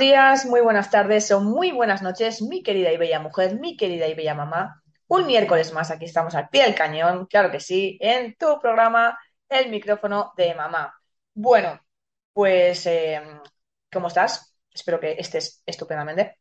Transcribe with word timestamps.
Días, 0.00 0.46
muy 0.46 0.62
buenas 0.62 0.90
tardes 0.90 1.30
o 1.30 1.40
muy 1.40 1.72
buenas 1.72 2.00
noches, 2.00 2.40
mi 2.40 2.62
querida 2.62 2.90
y 2.90 2.96
bella 2.96 3.20
mujer, 3.20 3.60
mi 3.60 3.76
querida 3.76 4.08
y 4.08 4.14
bella 4.14 4.34
mamá. 4.34 4.82
Un 5.08 5.26
miércoles 5.26 5.74
más, 5.74 5.90
aquí 5.90 6.06
estamos 6.06 6.34
al 6.34 6.48
pie 6.48 6.64
del 6.64 6.74
cañón, 6.74 7.26
claro 7.26 7.50
que 7.50 7.60
sí, 7.60 7.98
en 8.00 8.34
tu 8.36 8.58
programa 8.60 9.18
El 9.48 9.68
micrófono 9.70 10.32
de 10.38 10.54
mamá. 10.54 10.94
Bueno, 11.34 11.78
pues, 12.32 12.86
eh, 12.86 13.20
¿cómo 13.92 14.08
estás? 14.08 14.56
Espero 14.72 14.98
que 14.98 15.16
estés 15.18 15.62
estupendamente. 15.66 16.38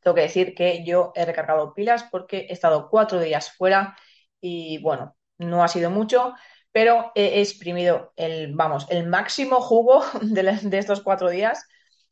Tengo 0.00 0.14
que 0.14 0.22
decir 0.22 0.54
que 0.54 0.82
yo 0.82 1.12
he 1.14 1.26
recargado 1.26 1.74
pilas 1.74 2.04
porque 2.10 2.46
he 2.48 2.54
estado 2.54 2.88
cuatro 2.88 3.20
días 3.20 3.52
fuera 3.52 3.98
y 4.40 4.78
bueno, 4.78 5.14
no 5.36 5.62
ha 5.62 5.68
sido 5.68 5.90
mucho, 5.90 6.32
pero 6.72 7.12
he 7.14 7.40
exprimido 7.40 8.14
el, 8.16 8.54
vamos, 8.54 8.86
el 8.88 9.06
máximo 9.06 9.60
jugo 9.60 10.02
de 10.22 10.78
estos 10.78 11.02
cuatro 11.02 11.28
días 11.28 11.66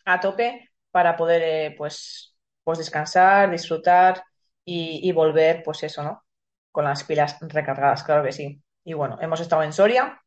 a 0.07 0.21
tope 0.21 0.71
para 0.91 1.17
poder 1.17 1.43
eh, 1.43 1.75
pues, 1.77 2.37
pues 2.65 2.79
descansar, 2.79 3.51
disfrutar 3.51 4.25
y, 4.65 5.13
volver, 5.13 5.63
pues 5.65 5.83
eso, 5.85 6.03
¿no? 6.03 6.25
Con 6.73 6.85
las 6.85 7.05
pilas 7.05 7.39
recargadas, 7.41 8.03
claro 8.03 8.25
que 8.25 8.33
sí. 8.33 8.63
Y 8.85 8.95
bueno, 8.95 9.19
hemos 9.21 9.41
estado 9.41 9.63
en 9.63 9.73
Soria, 9.73 10.21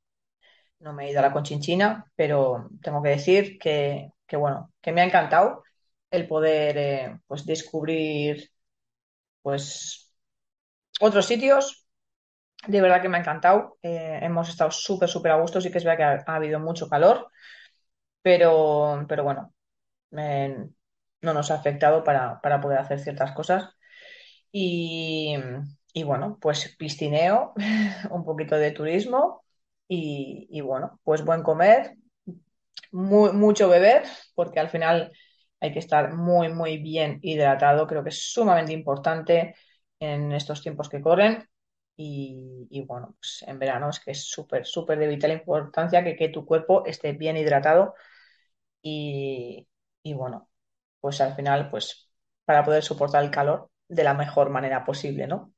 no 0.80 0.94
me 0.94 1.06
he 1.08 1.12
ido 1.12 1.20
a 1.20 1.24
la 1.24 1.34
Conchinchina, 1.34 2.06
pero 2.16 2.70
tengo 2.82 3.02
que 3.04 3.10
decir 3.10 3.58
que, 3.60 4.12
bueno, 4.34 4.72
que 4.82 4.92
me 4.92 5.02
ha 5.02 5.06
encantado 5.06 5.64
el 6.12 6.28
poder 6.28 6.78
eh, 6.78 7.20
pues 7.28 7.46
descubrir 7.46 8.52
pues 9.42 10.14
otros 11.02 11.26
sitios. 11.26 11.88
De 12.68 12.82
verdad 12.82 13.02
que 13.02 13.10
me 13.10 13.18
ha 13.18 13.22
encantado. 13.22 13.78
Eh, 13.82 14.20
hemos 14.22 14.50
estado 14.50 14.72
súper, 14.72 15.10
súper 15.10 15.32
a 15.32 15.38
gusto. 15.42 15.62
Sí 15.62 15.72
que 15.72 15.78
es 15.80 15.84
verdad 15.84 16.24
que 16.26 16.32
ha, 16.32 16.36
habido 16.36 16.60
mucho 16.60 16.90
calor, 16.90 17.30
pero, 18.22 19.06
pero 19.08 19.24
bueno, 19.24 19.54
no 20.12 21.34
nos 21.34 21.52
ha 21.52 21.56
afectado 21.56 22.04
para, 22.04 22.40
poder 22.62 22.80
hacer 22.80 23.00
ciertas 23.00 23.32
cosas. 23.34 23.70
Y, 24.52 25.36
bueno, 26.06 26.38
pues 26.42 26.76
piscineo, 26.78 27.54
un 28.12 28.24
poquito 28.26 28.56
de 28.56 28.72
turismo 28.72 29.44
y, 29.88 30.62
bueno, 30.62 31.00
pues 31.04 31.24
buen 31.26 31.44
comer, 31.44 31.96
mucho 32.92 33.70
beber, 33.70 34.04
porque 34.36 34.60
al 34.60 34.70
final 34.70 35.12
hay 35.60 35.74
que 35.74 35.80
estar 35.80 36.14
muy, 36.14 36.50
muy 36.50 36.78
bien 36.78 37.20
hidratado. 37.22 37.88
Creo 37.88 38.04
que 38.04 38.10
es 38.10 38.32
sumamente 38.32 38.74
importante 38.74 39.56
en 40.00 40.32
estos 40.32 40.62
tiempos 40.62 40.90
que 40.90 41.02
corren. 41.02 41.48
Y, 42.02 42.82
bueno, 42.88 43.16
pues 43.20 43.44
en 43.48 43.60
verano 43.60 43.90
es 43.90 44.00
que 44.00 44.12
es 44.12 44.24
súper, 44.30 44.66
súper 44.66 45.00
de 45.00 45.08
vital 45.08 45.32
importancia 45.34 46.04
que, 46.04 46.16
que 46.16 46.30
tu 46.30 46.46
cuerpo 46.46 46.86
esté 46.86 47.12
bien 47.14 47.36
hidratado 47.36 47.94
y, 48.82 49.69
y 50.04 50.14
bueno, 50.14 50.50
pues 51.00 51.22
al 51.22 51.36
final, 51.36 51.70
pues 51.70 52.10
para 52.46 52.64
poder 52.64 52.84
soportar 52.84 53.24
el 53.24 53.32
calor 53.32 53.70
de 53.88 54.04
la 54.04 54.14
mejor 54.14 54.50
manera 54.50 54.84
posible, 54.86 55.28
¿no? 55.28 55.54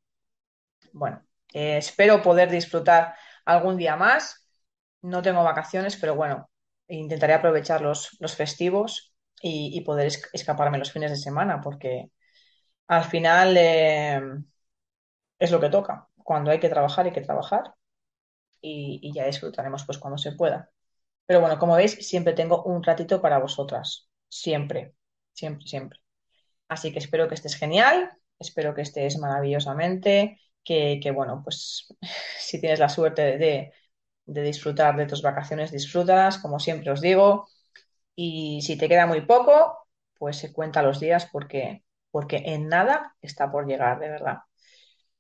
Bueno, 0.94 1.24
eh, 1.54 1.78
espero 1.78 2.22
poder 2.22 2.50
disfrutar 2.50 3.16
algún 3.46 3.78
día 3.78 3.96
más. 3.96 4.48
No 5.02 5.22
tengo 5.22 5.44
vacaciones, 5.44 5.98
pero 5.98 6.16
bueno, 6.16 6.50
intentaré 6.88 7.34
aprovechar 7.34 7.82
los, 7.82 8.18
los 8.20 8.36
festivos 8.36 9.14
y, 9.42 9.82
poder 9.82 10.12
escaparme 10.34 10.78
los 10.78 10.92
fines 10.92 11.12
de 11.12 11.18
semana, 11.18 11.62
porque 11.62 12.12
al 12.88 13.06
final 13.06 13.56
eh, 13.58 14.22
es 15.40 15.52
lo 15.52 15.60
que 15.60 15.70
toca. 15.70 16.08
Cuando 16.24 16.52
hay 16.52 16.60
que 16.60 16.70
trabajar, 16.70 17.06
hay 17.06 17.12
que 17.12 17.22
trabajar 17.22 17.74
y, 18.62 19.00
y 19.04 19.14
ya 19.14 19.26
disfrutaremos 19.26 19.86
pues 19.86 19.98
cuando 20.00 20.18
se 20.18 20.34
pueda. 20.34 20.70
Pero 21.26 21.42
bueno, 21.42 21.60
como 21.60 21.76
veis, 21.76 21.94
siempre 22.08 22.34
tengo 22.34 22.64
un 22.64 22.84
ratito 22.84 23.22
para 23.22 23.40
vosotras 23.40 24.11
siempre, 24.32 24.96
siempre, 25.34 25.68
siempre. 25.68 26.00
Así 26.70 26.92
que 26.94 27.00
espero 27.00 27.28
que 27.28 27.36
estés 27.36 27.56
genial, 27.56 28.12
espero 28.40 28.74
que 28.74 28.82
estés 28.82 29.18
maravillosamente, 29.20 30.40
que, 30.64 31.12
bueno, 31.14 31.42
pues 31.44 31.88
si 32.40 32.60
tienes 32.62 32.80
la 32.80 32.90
suerte 32.90 33.38
de, 33.38 33.74
disfrutar 34.26 34.96
de 34.98 35.06
tus 35.08 35.22
vacaciones, 35.22 35.72
disfrutas, 35.72 36.38
como 36.40 36.60
siempre 36.60 36.92
os 36.92 37.02
digo. 37.02 37.48
Y 38.16 38.62
si 38.64 38.78
te 38.78 38.90
queda 38.90 39.08
muy 39.08 39.22
poco, 39.22 39.88
pues 40.18 40.38
se 40.38 40.54
cuenta 40.54 40.84
los 40.84 41.00
días 41.00 41.28
porque, 41.32 41.84
porque 42.12 42.38
en 42.46 42.68
nada 42.70 43.16
está 43.22 43.52
por 43.52 43.68
llegar, 43.68 44.00
de 44.00 44.10
verdad. 44.10 44.40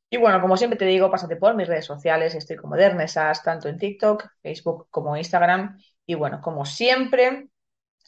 Y 0.09 0.17
bueno, 0.17 0.41
como 0.41 0.57
siempre 0.57 0.77
te 0.77 0.85
digo, 0.85 1.09
pásate 1.11 1.37
por 1.37 1.55
mis 1.55 1.67
redes 1.67 1.85
sociales, 1.85 2.35
estoy 2.35 2.57
como 2.57 2.75
Dernesas, 2.75 3.43
tanto 3.43 3.69
en 3.69 3.77
TikTok, 3.77 4.25
Facebook 4.41 4.87
como 4.91 5.17
Instagram. 5.17 5.77
Y 6.05 6.15
bueno, 6.15 6.41
como 6.41 6.65
siempre, 6.65 7.50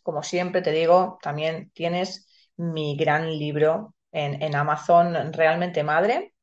como 0.03 0.23
siempre 0.23 0.61
te 0.61 0.71
digo, 0.71 1.19
también 1.21 1.71
tienes 1.71 2.27
mi 2.57 2.95
gran 2.97 3.29
libro 3.29 3.95
en, 4.11 4.55
Amazon, 4.55 5.33
Realmente 5.33 5.83
Madre, 5.83 6.33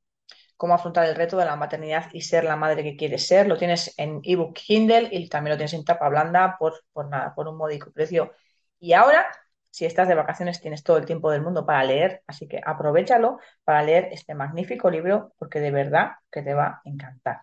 cómo 0.56 0.74
afrontar 0.74 1.08
el 1.08 1.14
reto 1.16 1.36
de 1.36 1.44
la 1.44 1.56
maternidad 1.56 2.10
y 2.12 2.22
ser 2.22 2.44
la 2.44 2.56
madre 2.56 2.82
que 2.82 2.96
quieres 2.96 3.26
ser. 3.26 3.46
Lo 3.46 3.56
tienes 3.56 3.94
en 3.98 4.20
ebook 4.24 4.54
Kindle 4.54 5.08
y 5.12 5.28
también 5.28 5.52
lo 5.52 5.56
tienes 5.56 5.74
en 5.74 5.84
tapa 5.84 6.08
blanda 6.08 6.56
por, 6.58 6.82
por 6.92 7.08
nada, 7.08 7.34
por 7.34 7.48
un 7.48 7.56
módico 7.56 7.92
precio. 7.92 8.32
Y 8.80 8.92
ahora, 8.94 9.26
si 9.70 9.86
estás 9.86 10.08
de 10.08 10.14
vacaciones, 10.14 10.60
tienes 10.60 10.82
todo 10.82 10.96
el 10.98 11.06
tiempo 11.06 11.30
del 11.30 11.42
mundo 11.42 11.64
para 11.66 11.84
leer, 11.84 12.22
así 12.26 12.48
que 12.48 12.60
aprovechalo 12.64 13.38
para 13.64 13.82
leer 13.82 14.08
este 14.12 14.34
magnífico 14.34 14.90
libro 14.90 15.32
porque 15.38 15.60
de 15.60 15.70
verdad 15.70 16.12
que 16.30 16.42
te 16.42 16.54
va 16.54 16.66
a 16.66 16.80
encantar. 16.84 17.40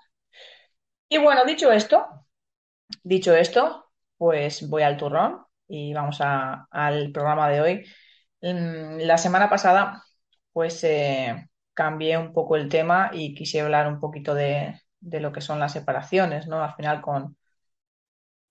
Y 1.09 1.17
bueno, 1.19 1.45
dicho 1.45 1.71
esto, 1.71 2.25
dicho 3.03 3.35
esto, 3.35 3.91
pues 4.17 4.67
voy 4.69 4.83
al 4.83 4.97
turrón 4.97 5.46
y 5.67 5.93
vamos 5.93 6.19
al 6.21 7.11
programa 7.11 7.49
de 7.49 7.61
hoy. 7.61 7.85
Mm, 8.41 8.99
la 9.01 9.17
semana 9.17 9.49
pasada, 9.49 10.03
pues 10.53 10.83
eh, 10.83 11.49
cambié 11.73 12.17
un 12.17 12.33
poco 12.33 12.55
el 12.55 12.69
tema 12.69 13.11
y 13.13 13.35
quise 13.35 13.61
hablar 13.61 13.87
un 13.87 13.99
poquito 13.99 14.33
de, 14.35 14.81
lo 15.01 15.31
que 15.33 15.41
son 15.41 15.59
las 15.59 15.73
separaciones, 15.73 16.47
¿no? 16.47 16.63
Al 16.63 16.75
final 16.75 17.01
con, 17.01 17.37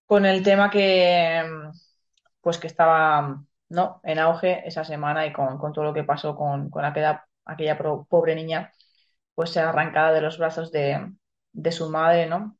con 0.06 0.26
el 0.26 0.42
tema 0.42 0.70
que, 0.70 1.44
pues 2.40 2.58
que 2.58 2.66
estaba, 2.66 3.42
¿no? 3.68 4.00
En 4.04 4.18
auge 4.18 4.66
esa 4.68 4.84
semana 4.84 5.26
y 5.26 5.32
con, 5.32 5.58
todo 5.72 5.84
lo 5.84 5.94
que 5.94 6.04
pasó 6.04 6.36
con, 6.36 6.70
aquella, 6.84 7.26
aquella 7.44 7.78
pobre 8.08 8.34
niña, 8.34 8.72
pues 9.34 9.56
arrancada 9.56 10.12
de 10.12 10.20
los 10.22 10.38
brazos 10.38 10.72
de, 10.72 11.12
su 11.72 11.90
madre, 11.90 12.26
¿no? 12.26 12.56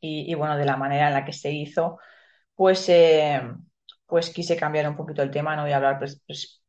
Y, 0.00 0.30
y, 0.30 0.34
bueno, 0.34 0.56
de 0.56 0.64
la 0.64 0.76
manera 0.76 1.08
en 1.08 1.14
la 1.14 1.24
que 1.24 1.32
se 1.32 1.52
hizo 1.52 1.98
pues, 2.60 2.90
eh, 2.90 3.40
pues 4.04 4.28
quise 4.28 4.54
cambiar 4.54 4.86
un 4.86 4.94
poquito 4.94 5.22
el 5.22 5.30
tema, 5.30 5.56
no 5.56 5.62
voy 5.62 5.72
hablar 5.72 5.98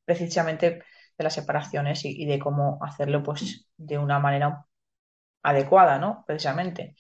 precisamente 0.06 0.86
de 1.18 1.24
las 1.26 1.34
separaciones 1.34 2.06
y, 2.06 2.26
de 2.26 2.40
cómo 2.40 2.80
hacerlo 2.82 3.22
pues 3.22 3.68
de 3.76 3.98
una 3.98 4.18
manera 4.18 4.66
adecuada, 5.44 6.00
¿no? 6.00 6.24
Precisamente. 6.26 6.96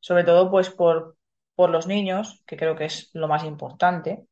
Sobre 0.00 0.24
todo 0.24 0.50
pues 0.50 0.70
por, 0.70 1.18
por 1.54 1.68
los 1.68 1.86
niños, 1.86 2.42
que 2.46 2.56
creo 2.56 2.76
que 2.76 2.86
es 2.86 3.10
lo 3.12 3.28
más 3.28 3.44
importante. 3.44 4.24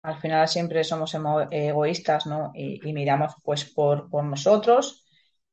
Al 0.00 0.18
final 0.20 0.48
siempre 0.48 0.82
somos 0.82 1.14
egoístas, 1.50 2.24
¿no? 2.24 2.50
Y, 2.54 2.94
miramos 2.94 3.34
pues 3.42 3.66
por, 3.66 4.08
por 4.08 4.24
nosotros 4.24 5.04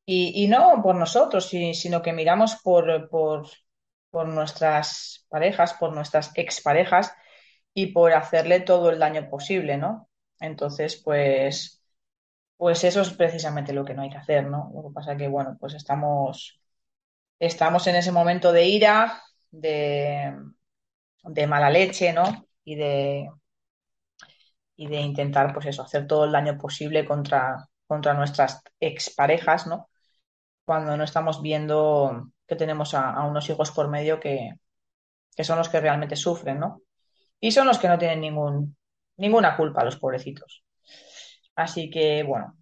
y, 0.05 0.47
no 0.47 0.81
por 0.81 0.95
nosotros, 0.95 1.49
sino 1.49 2.01
que 2.01 2.13
miramos 2.13 2.55
por, 2.63 3.09
por, 3.09 3.47
por 4.09 4.29
nuestras 4.29 5.25
parejas, 5.27 5.73
por 5.73 5.93
nuestras 5.93 6.31
exparejas 6.35 7.13
y 7.73 7.87
por 7.87 8.13
hacerle 8.13 8.59
todo 8.61 8.89
el 8.91 8.99
daño 8.99 9.29
posible, 9.29 9.77
¿no? 9.77 10.09
Entonces, 10.39 11.01
pues, 11.03 11.83
pues 12.57 12.83
eso 12.85 13.01
es 13.01 13.11
precisamente 13.11 13.73
lo 13.73 13.85
que 13.85 13.93
no 13.95 14.03
hay 14.03 14.09
que 14.11 14.17
hacer, 14.17 14.47
¿no? 14.47 14.71
Lo 14.75 14.83
que 14.89 14.93
pasa 14.95 15.17
que, 15.17 15.27
bueno, 15.29 15.57
pues 15.59 15.73
estamos, 15.75 16.61
estamos 17.39 17.87
en 17.87 17.95
ese 17.97 18.11
momento 18.13 18.51
de 18.53 18.67
ira, 18.67 19.21
de, 19.51 20.35
de 21.23 21.47
mala 21.47 21.69
leche, 21.69 22.13
¿no? 22.13 22.47
Y 22.63 22.75
de, 22.75 23.29
y 24.75 24.87
de 24.87 24.97
intentar, 25.01 25.53
pues 25.53 25.65
eso, 25.67 25.83
hacer 25.83 26.07
todo 26.07 26.25
el 26.25 26.31
daño 26.31 26.57
posible 26.57 27.05
contra, 27.05 27.67
contra 27.87 28.13
nuestras 28.13 28.61
exparejas, 28.79 29.67
¿no? 29.67 29.89
Cuando 30.65 30.97
no 30.97 31.05
estamos 31.05 31.41
viendo 31.41 32.31
que 32.47 32.57
tenemos 32.57 32.93
a, 32.95 33.11
a 33.11 33.25
unos 33.25 33.49
hijos 33.49 33.71
por 33.71 33.89
medio 33.89 34.19
que, 34.19 34.53
que 35.35 35.43
son 35.45 35.57
los 35.59 35.69
que 35.69 35.81
realmente 35.81 36.15
sufren, 36.15 36.59
¿no? 36.59 36.81
Y 37.41 37.51
son 37.51 37.67
los 37.67 37.79
que 37.79 37.89
no 37.89 37.97
tienen 37.97 38.21
ningún, 38.21 38.77
ninguna 39.17 39.57
culpa, 39.57 39.83
los 39.83 39.97
pobrecitos. 39.97 40.63
Así 41.55 41.89
que, 41.89 42.23
bueno, 42.23 42.57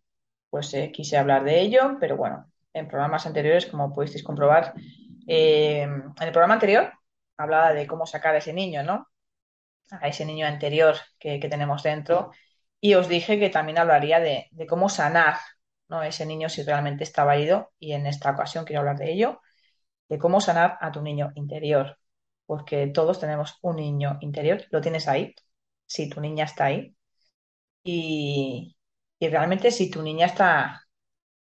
pues 0.50 0.74
eh, 0.74 0.92
quise 0.92 1.18
hablar 1.18 1.44
de 1.44 1.62
ello, 1.62 1.98
pero 2.00 2.18
bueno, 2.18 2.52
en 2.74 2.88
programas 2.88 3.26
anteriores, 3.26 3.68
como 3.68 3.94
pudisteis 3.94 4.24
comprobar, 4.24 4.74
eh, 5.28 5.84
en 5.84 6.14
el 6.20 6.31
programa 6.31 6.56
anterior 6.56 6.92
hablaba 7.38 7.74
de 7.74 7.88
cómo 7.88 8.06
sacar 8.06 8.36
a 8.36 8.40
ese 8.40 8.54
niño, 8.54 8.84
¿no? 8.84 9.08
A 9.92 10.08
ese 10.08 10.26
niño 10.26 10.48
anterior 10.48 10.96
que, 11.20 11.40
tenemos 11.40 11.84
dentro. 11.84 12.31
Y 12.81 12.96
os 12.96 13.10
dije 13.10 13.40
que 13.40 13.50
también 13.50 13.78
hablaría 13.80 14.20
de, 14.20 14.48
de 14.52 14.68
cómo 14.68 14.90
sanar, 14.90 15.38
¿no? 15.90 16.04
Ese 16.04 16.26
niño 16.26 16.50
si 16.50 16.64
realmente 16.64 17.04
estaba 17.04 17.36
herido. 17.36 17.72
Y 17.80 17.94
en 17.94 18.08
esta 18.08 18.31
ocasión 18.31 18.66
quiero 18.66 18.81
hablar 18.81 18.98
de 18.98 19.12
ello, 19.12 19.42
de 20.10 20.20
cómo 20.20 20.42
sanar 20.42 20.78
a 20.81 20.92
tu 20.92 21.02
niño 21.02 21.31
interior. 21.36 21.98
Porque 22.50 22.88
todos 22.98 23.19
tenemos 23.22 23.57
un 23.63 23.78
niño 23.78 24.18
interior. 24.22 24.60
¿Lo 24.72 24.81
tienes 24.81 25.07
ahí? 25.07 25.36
Si 25.88 26.10
tu 26.10 26.22
niña 26.22 26.46
está 26.46 26.66
ahí. 26.68 26.96
Y, 27.84 28.78
y 29.19 29.30
realmente 29.30 29.72
si 29.72 29.90
tu 29.92 30.01
niña 30.04 30.28
está 30.28 30.81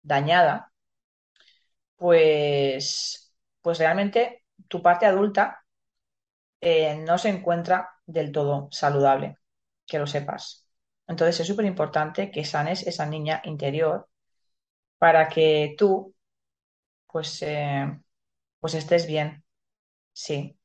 dañada, 0.02 0.72
pues, 1.96 3.32
pues 3.60 3.78
realmente 3.78 4.44
tu 4.69 4.82
parte 4.82 5.06
adulta 5.06 5.64
eh, 6.60 6.96
no 6.99 7.19
se 7.19 7.28
encuentra 7.31 7.90
del 8.06 8.32
todo 8.32 8.69
saludable, 8.70 9.38
que 9.87 9.98
lo 9.98 10.06
sepas. 10.06 10.69
Entonces 11.06 11.40
es 11.40 11.46
súper 11.48 11.66
importante 11.66 12.31
que 12.31 12.44
sanes 12.44 12.87
esa 12.87 13.06
niña 13.06 13.40
interior 13.44 14.08
para 14.98 15.28
que 15.28 15.75
tú, 15.78 16.14
pues, 17.10 17.43
eh, 17.43 18.00
pues 18.60 18.75
estés 18.75 19.06
bien, 19.06 19.44
sí. 20.12 20.58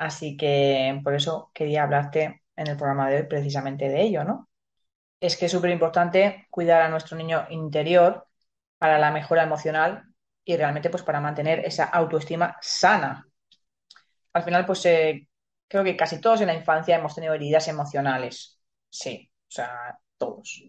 Así 0.00 0.36
que 0.36 0.98
por 1.04 1.14
eso 1.14 1.50
quería 1.54 1.82
hablarte 1.84 2.42
en 2.56 2.66
el 2.68 2.76
programa 2.78 3.10
de 3.10 3.16
hoy 3.18 3.22
precisamente 3.24 3.88
de 3.90 4.00
ello, 4.02 4.24
¿no? 4.24 4.48
Es 5.20 5.36
que 5.36 5.46
es 5.46 5.52
súper 5.52 5.70
importante 5.70 6.46
cuidar 6.50 6.82
a 6.82 6.88
nuestro 6.90 7.16
niño 7.18 7.46
interior 7.50 8.26
para 8.78 8.98
la 8.98 9.12
mejora 9.12 9.44
emocional 9.44 10.04
y 10.44 10.56
realmente 10.56 10.90
pues 10.90 11.02
para 11.04 11.20
mantener 11.20 11.60
esa 11.60 11.84
autoestima 11.84 12.56
sana. 12.62 13.26
Al 14.32 14.42
final 14.42 14.66
pues 14.66 14.84
eh, 14.86 15.28
creo 15.68 15.84
que 15.84 15.96
casi 15.96 16.20
todos 16.20 16.40
en 16.40 16.48
la 16.48 16.54
infancia 16.54 16.96
hemos 16.96 17.14
tenido 17.14 17.34
heridas 17.34 17.68
emocionales, 17.68 18.60
sí, 18.88 19.30
o 19.48 19.50
sea, 19.50 19.98
todos. 20.18 20.62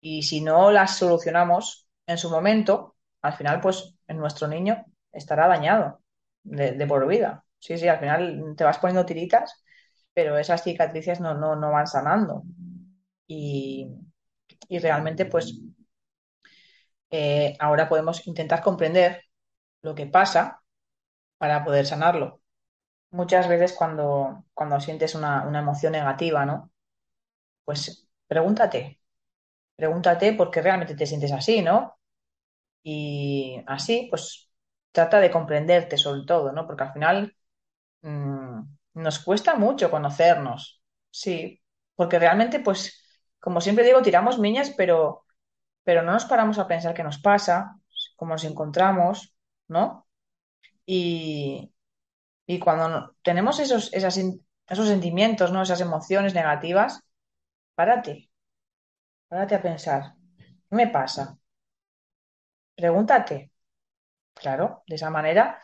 Y 0.00 0.22
si 0.22 0.40
no 0.40 0.70
las 0.72 0.96
solucionamos 0.98 1.86
en 2.06 2.18
su 2.18 2.30
momento, 2.30 2.96
al 3.22 3.34
final 3.34 3.60
pues 3.60 3.94
en 4.08 4.18
nuestro 4.18 4.48
niño 4.48 4.84
estará 5.12 5.46
dañado 5.48 6.00
de, 6.42 6.72
de 6.72 6.86
por 6.86 7.06
vida. 7.06 7.44
Sí, 7.64 7.78
sí, 7.78 7.88
al 7.88 7.98
final 8.00 8.54
te 8.56 8.64
vas 8.64 8.78
poniendo 8.78 9.06
tiritas, 9.06 9.62
pero 10.14 10.36
esas 10.38 10.62
cicatrices 10.64 11.20
no, 11.20 11.34
no, 11.34 11.56
no 11.56 11.70
van 11.72 11.86
sanando. 11.86 12.42
Y, 13.26 13.88
y 14.68 14.78
realmente 14.80 15.26
pues 15.26 15.60
eh, 17.10 17.56
ahora 17.60 17.88
podemos 17.88 18.26
intentar 18.26 18.62
comprender 18.62 19.22
lo 19.82 19.94
que 19.94 20.06
pasa 20.06 20.62
para 21.38 21.64
poder 21.64 21.86
sanarlo. 21.86 22.42
Muchas 23.10 23.48
veces 23.48 23.74
cuando, 23.74 24.44
cuando 24.54 24.80
sientes 24.80 25.14
una, 25.14 25.46
una 25.48 25.60
emoción 25.60 25.92
negativa, 25.92 26.46
¿no? 26.46 26.72
Pues 27.64 28.08
pregúntate, 28.28 29.00
pregúntate 29.76 30.32
por 30.34 30.50
qué 30.50 30.62
realmente 30.62 30.96
te 30.96 31.06
sientes 31.06 31.32
así, 31.32 31.62
¿no? 31.62 31.98
Y 32.82 33.62
así, 33.66 34.08
pues 34.10 34.50
trata 34.92 35.20
de 35.20 35.30
comprenderte 35.30 35.98
sobre 35.98 36.24
todo, 36.26 36.52
¿no? 36.52 36.66
Porque 36.66 36.84
al 36.84 36.92
final 36.94 37.36
mm, 38.02 38.60
nos 38.94 39.18
cuesta 39.20 39.54
mucho 39.56 39.90
conocernos, 39.90 40.82
sí, 41.10 41.60
porque 41.94 42.18
realmente, 42.18 42.60
pues, 42.60 43.02
como 43.40 43.60
siempre 43.60 43.84
digo, 43.84 44.02
tiramos 44.02 44.38
miñas, 44.38 44.72
pero, 44.76 45.24
pero 45.84 46.02
no 46.02 46.12
nos 46.12 46.26
paramos 46.26 46.58
a 46.58 46.68
pensar 46.68 46.94
qué 46.94 47.04
nos 47.04 47.20
pasa, 47.20 47.76
cómo 48.16 48.32
nos 48.34 48.44
encontramos, 48.44 49.34
¿no? 49.68 50.06
Y, 50.86 51.72
y 52.46 52.58
cuando 52.60 53.16
tenemos 53.22 53.60
esos, 53.60 53.92
esos 53.92 54.88
sentimientos, 54.88 55.52
¿no? 55.52 55.62
Esas 55.62 55.80
emociones 55.82 56.34
negativas, 56.34 57.02
párate, 57.74 58.30
párate 59.28 59.54
a 59.56 59.62
pensar, 59.62 60.14
¿qué 60.70 60.76
me 60.76 60.86
pasa? 60.88 61.38
Pregúntate, 62.74 63.50
claro, 64.34 64.84
de 64.88 64.96
esa 64.96 65.10
manera 65.10 65.60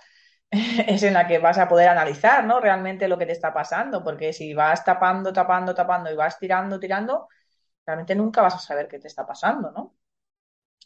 es 0.87 1.03
en 1.03 1.15
la 1.15 1.27
que 1.27 1.39
vas 1.39 1.59
a 1.59 1.69
poder 1.69 1.89
analizar, 1.89 2.45
¿no? 2.45 2.61
Realmente 2.61 3.09
lo 3.09 3.19
que 3.19 3.27
te 3.27 3.33
está 3.33 3.53
pasando, 3.53 4.03
porque 4.05 4.33
si 4.33 4.55
vas 4.55 4.85
tapando, 4.85 5.33
tapando, 5.33 5.75
tapando 5.75 6.11
y 6.11 6.17
vas 6.17 6.39
tirando, 6.39 6.81
tirando, 6.81 7.29
realmente 7.87 8.15
nunca 8.17 8.43
vas 8.43 8.56
a 8.56 8.59
saber 8.61 8.89
qué 8.89 8.99
te 8.99 9.09
está 9.09 9.27
pasando, 9.27 9.73
¿no? 9.73 9.97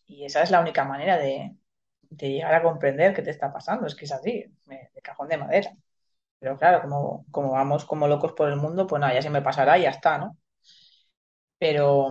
Y 0.06 0.24
esa 0.24 0.42
es 0.42 0.50
la 0.50 0.60
única 0.60 0.84
manera 0.84 1.18
de, 1.18 1.56
de 2.02 2.30
llegar 2.30 2.54
a 2.54 2.62
comprender 2.62 3.14
qué 3.14 3.22
te 3.22 3.30
está 3.30 3.52
pasando, 3.52 3.86
es 3.86 3.94
que 3.94 4.04
es 4.06 4.12
así, 4.12 4.44
de 4.66 5.02
cajón 5.02 5.28
de 5.28 5.38
madera. 5.38 5.72
Pero 6.40 6.58
claro, 6.58 6.82
como, 6.82 7.26
como 7.32 7.52
vamos 7.52 7.84
como 7.86 8.08
locos 8.08 8.32
por 8.34 8.48
el 8.50 8.56
mundo, 8.56 8.86
pues 8.86 9.00
nada, 9.00 9.14
ya 9.14 9.22
se 9.22 9.30
me 9.30 9.42
pasará 9.42 9.78
y 9.78 9.82
ya 9.84 9.90
está, 9.90 10.18
¿no? 10.18 10.38
Pero 11.58 12.10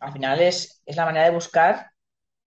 al 0.00 0.12
final 0.12 0.40
es, 0.40 0.82
es 0.86 0.96
la 0.96 1.04
manera 1.06 1.26
de 1.26 1.32
buscar, 1.34 1.92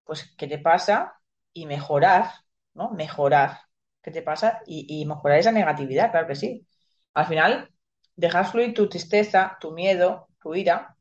pues, 0.06 0.36
qué 0.38 0.48
te 0.48 0.60
pasa 0.60 1.22
y 1.54 1.66
mejorar, 1.68 2.32
¿no? 2.76 2.92
Mejorar 2.92 3.62
qué 4.08 4.12
te 4.12 4.24
pasa 4.24 4.62
y, 4.68 5.02
y 5.02 5.06
mejorar 5.06 5.40
esa 5.40 5.52
negatividad, 5.52 6.12
claro 6.12 6.28
que 6.28 6.36
sí. 6.36 6.66
Al 7.14 7.28
final, 7.28 7.72
dejar 8.16 8.48
fluir 8.48 8.74
tu 8.74 8.88
tristeza, 8.90 9.58
tu 9.62 9.72
miedo, 9.74 10.30
tu 10.42 10.56
ira, 10.56 10.98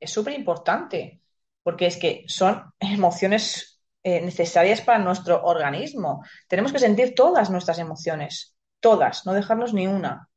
es 0.00 0.12
súper 0.12 0.34
importante, 0.34 1.20
porque 1.62 1.86
es 1.86 1.96
que 1.98 2.24
son 2.28 2.72
emociones 2.80 3.80
eh, 4.02 4.20
necesarias 4.22 4.80
para 4.80 4.98
nuestro 4.98 5.42
organismo. 5.44 6.24
Tenemos 6.48 6.72
que 6.72 6.78
sentir 6.78 7.14
todas 7.14 7.50
nuestras 7.50 7.78
emociones, 7.78 8.56
todas, 8.80 9.26
no 9.26 9.32
dejarnos 9.34 9.74
ni 9.74 9.86
una. 9.86 10.28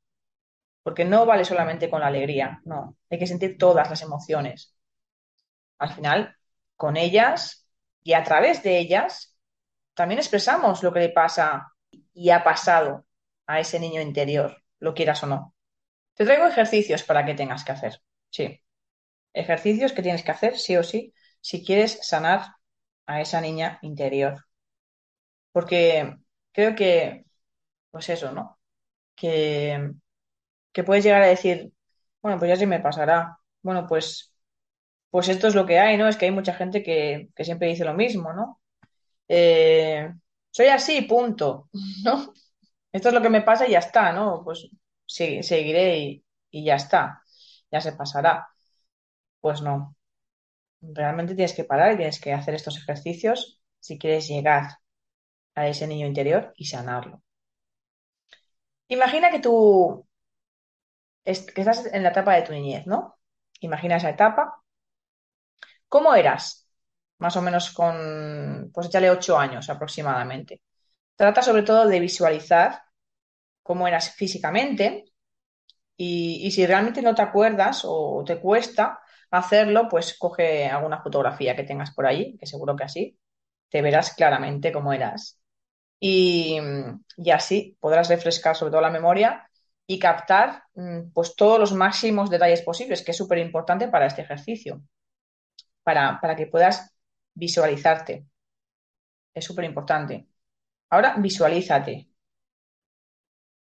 porque 0.84 1.06
no 1.06 1.26
vale 1.26 1.46
solamente 1.46 1.90
con 1.90 2.02
la 2.02 2.08
alegría, 2.08 2.62
no, 2.66 2.98
hay 3.10 3.20
que 3.20 3.28
sentir 3.28 3.58
todas 3.58 3.90
las 3.90 4.02
emociones. 4.02 4.76
Al 5.80 5.94
final, 5.94 6.36
con 6.76 6.98
ellas 6.98 7.68
y 8.04 8.14
a 8.14 8.24
través 8.24 8.64
de 8.64 8.80
ellas, 8.80 9.36
también 10.00 10.20
expresamos 10.20 10.84
lo 10.84 10.94
que 10.94 11.02
le 11.02 11.10
pasa 11.10 11.74
y 12.14 12.30
ha 12.32 12.44
pasado 12.44 13.06
a 13.48 13.60
ese 13.60 13.80
niño 13.80 14.02
interior, 14.02 14.50
lo 14.80 14.94
quieras 14.94 15.24
o 15.24 15.28
no. 15.28 15.56
Te 16.16 16.26
traigo 16.26 16.48
ejercicios 16.48 17.04
para 17.04 17.26
que 17.26 17.36
tengas 17.36 17.64
que 17.66 17.74
hacer. 17.74 18.02
Sí, 18.32 18.62
ejercicios 19.34 19.94
que 19.94 20.04
tienes 20.04 20.24
que 20.24 20.32
hacer 20.32 20.58
sí 20.60 20.78
o 20.78 20.84
sí 20.84 21.14
si 21.42 21.66
quieres 21.66 22.00
sanar 22.08 22.42
a 23.08 23.22
esa 23.22 23.42
niña 23.42 23.80
interior. 23.84 24.46
Porque 25.52 26.16
creo 26.52 26.76
que, 26.76 27.26
pues 27.92 28.10
eso, 28.10 28.32
¿no? 28.34 28.60
Que, 29.16 29.92
que 30.74 30.84
puedes 30.86 31.06
llegar 31.06 31.24
a 31.24 31.28
decir, 31.28 31.74
bueno, 32.22 32.40
pues 32.40 32.50
ya 32.50 32.58
se 32.58 32.68
me 32.68 32.80
pasará. 32.82 33.40
Bueno, 33.62 33.88
pues 33.88 34.34
Pues 35.12 35.30
esto 35.30 35.48
es 35.48 35.56
lo 35.56 35.66
que 35.68 35.80
hay, 35.80 35.98
¿no? 35.98 36.08
Es 36.10 36.18
que 36.18 36.26
hay 36.26 36.32
mucha 36.32 36.54
gente 36.56 36.84
que, 36.84 37.30
que 37.36 37.46
siempre 37.46 37.70
dice 37.70 37.86
lo 37.86 37.94
mismo, 37.96 38.34
¿no? 38.34 38.59
Eh, 39.30 40.12
soy 40.52 40.68
así, 40.68 41.04
punto, 41.04 41.70
¿no? 42.04 42.34
Esto 42.92 43.10
es 43.10 43.14
lo 43.14 43.22
que 43.22 43.30
me 43.30 43.42
pasa 43.44 43.68
y 43.68 43.72
ya 43.72 43.80
está, 43.80 44.12
¿no? 44.12 44.44
Pues 44.44 44.70
seguiré 45.06 46.24
y, 46.52 46.66
ya 46.66 46.76
está, 46.76 47.24
ya 47.72 47.82
se 47.82 47.94
pasará. 47.94 48.48
Pues 49.42 49.62
no, 49.62 49.96
realmente 50.82 51.36
tienes 51.36 51.54
que 51.56 51.66
parar 51.66 51.94
y 51.94 51.98
tienes 51.98 52.20
que 52.22 52.34
hacer 52.34 52.56
estos 52.56 52.78
ejercicios 52.78 53.62
si 53.80 54.00
quieres 54.00 54.28
llegar 54.28 54.80
a 55.56 55.68
ese 55.68 55.88
niño 55.88 56.08
interior 56.08 56.54
y 56.58 56.66
sanarlo. 56.66 57.24
Imagina 58.90 59.30
que 59.32 59.40
tú 59.40 60.06
que 61.24 61.62
estás 61.62 61.86
en 61.86 62.04
la 62.04 62.10
etapa 62.10 62.36
de 62.36 62.42
tu 62.44 62.54
niñez, 62.54 62.88
¿no? 62.88 63.20
Imagina 63.62 63.98
esa 63.98 64.10
etapa. 64.10 64.64
¿Cómo 65.88 66.16
eras? 66.16 66.69
Más 67.20 67.36
o 67.38 67.42
menos 67.42 67.72
con, 67.72 68.72
pues 68.74 68.88
échale 68.88 69.10
ocho 69.12 69.38
años 69.38 69.70
aproximadamente. 69.70 70.62
Trata 71.16 71.42
sobre 71.42 71.64
todo 71.64 71.88
de 71.88 72.00
visualizar 72.00 72.82
cómo 73.64 73.88
eras 73.88 74.12
físicamente 74.16 75.06
y, 75.98 76.50
si 76.52 76.66
realmente 76.66 77.02
no 77.02 77.14
te 77.14 77.22
acuerdas 77.22 77.82
o 77.86 78.24
te 78.26 78.40
cuesta, 78.40 79.02
hacerlo, 79.32 79.88
pues 79.90 80.18
coge 80.18 80.68
alguna 80.68 81.02
fotografía 81.02 81.56
que 81.56 81.64
tengas 81.64 81.92
por 81.94 82.06
ahí, 82.08 82.38
que 82.38 82.46
seguro 82.46 82.76
que 82.76 82.86
así 82.86 83.20
te 83.70 83.82
verás 83.82 84.14
claramente 84.16 84.72
cómo 84.72 84.94
eras. 84.94 85.40
Y, 86.00 86.58
y 87.18 87.32
así 87.32 87.78
podrás 87.80 88.10
refrescar 88.10 88.56
sobre 88.56 88.72
todo 88.72 88.82
la 88.82 88.90
memoria 88.92 89.50
y 89.86 90.00
captar 90.00 90.64
mm, 90.76 91.12
pues 91.14 91.36
todos 91.36 91.60
los 91.60 91.74
máximos 91.74 92.30
detalles 92.30 92.62
posibles, 92.62 93.04
que 93.04 93.12
es 93.12 93.18
súper 93.18 93.40
importante 93.40 93.90
para 93.90 94.06
este 94.08 94.22
ejercicio, 94.22 94.82
para, 95.84 96.20
para 96.22 96.36
que 96.36 96.48
puedas 96.48 96.94
visualizarte. 97.40 98.26
Es 99.34 99.44
súper 99.46 99.66
importante. 99.66 100.28
Ahora 100.92 101.16
visualízate. 101.18 102.10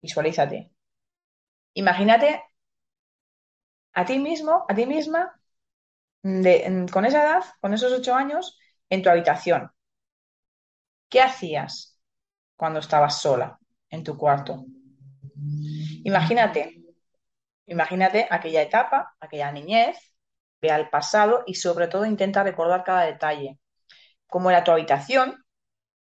Visualízate. 0.02 0.72
Imagínate 1.82 2.28
a 4.00 4.02
ti 4.08 4.16
mismo, 4.18 4.54
a 4.70 4.74
ti 4.78 4.84
misma, 4.86 5.22
de- 6.22 6.86
con 6.92 7.04
esa 7.06 7.22
edad, 7.24 7.44
con 7.60 7.74
esos 7.74 7.92
ocho 7.92 8.14
años, 8.14 8.58
en 8.90 9.02
tu 9.02 9.10
habitación. 9.10 9.72
¿Qué 11.10 11.20
hacías 11.20 11.98
cuando 12.56 12.80
estabas 12.80 13.20
sola 13.22 13.58
en 13.90 14.04
tu 14.04 14.16
cuarto? 14.16 14.66
Imagínate, 16.10 16.60
imagínate 17.74 18.20
aquella 18.30 18.62
etapa, 18.68 18.98
aquella 19.20 19.52
niñez, 19.52 19.96
ve 20.62 20.70
al 20.72 20.90
pasado 20.90 21.44
y 21.46 21.54
sobre 21.56 21.88
todo 21.88 22.06
intenta 22.06 22.42
recordar 22.44 22.84
cada 22.84 23.04
detalle. 23.06 23.58
¿Cómo 24.28 24.50
era 24.50 24.64
tu 24.64 24.70
habitación? 24.70 25.44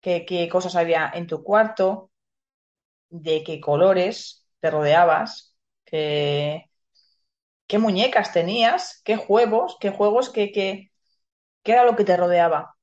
¿Qué, 0.01 0.49
cosas 0.51 0.75
había 0.75 1.11
en 1.13 1.27
tu 1.27 1.43
cuarto? 1.43 2.11
¿De 3.09 3.43
qué 3.43 3.61
colores 3.61 4.47
te 4.61 4.71
rodeabas? 4.71 5.55
¿Qué, 5.85 6.69
qué 7.67 7.77
muñecas 7.79 8.33
tenías? 8.33 9.01
¿Qué 9.05 9.17
juegos? 9.17 9.77
¿Qué 9.79 9.91
juegos? 9.91 10.29
¿Qué, 10.31 10.51
qué, 10.51 10.91
qué 11.63 11.73
era 11.73 11.85
lo 11.85 11.95
que 11.95 12.05
te 12.05 12.17
rodeaba? 12.17 12.75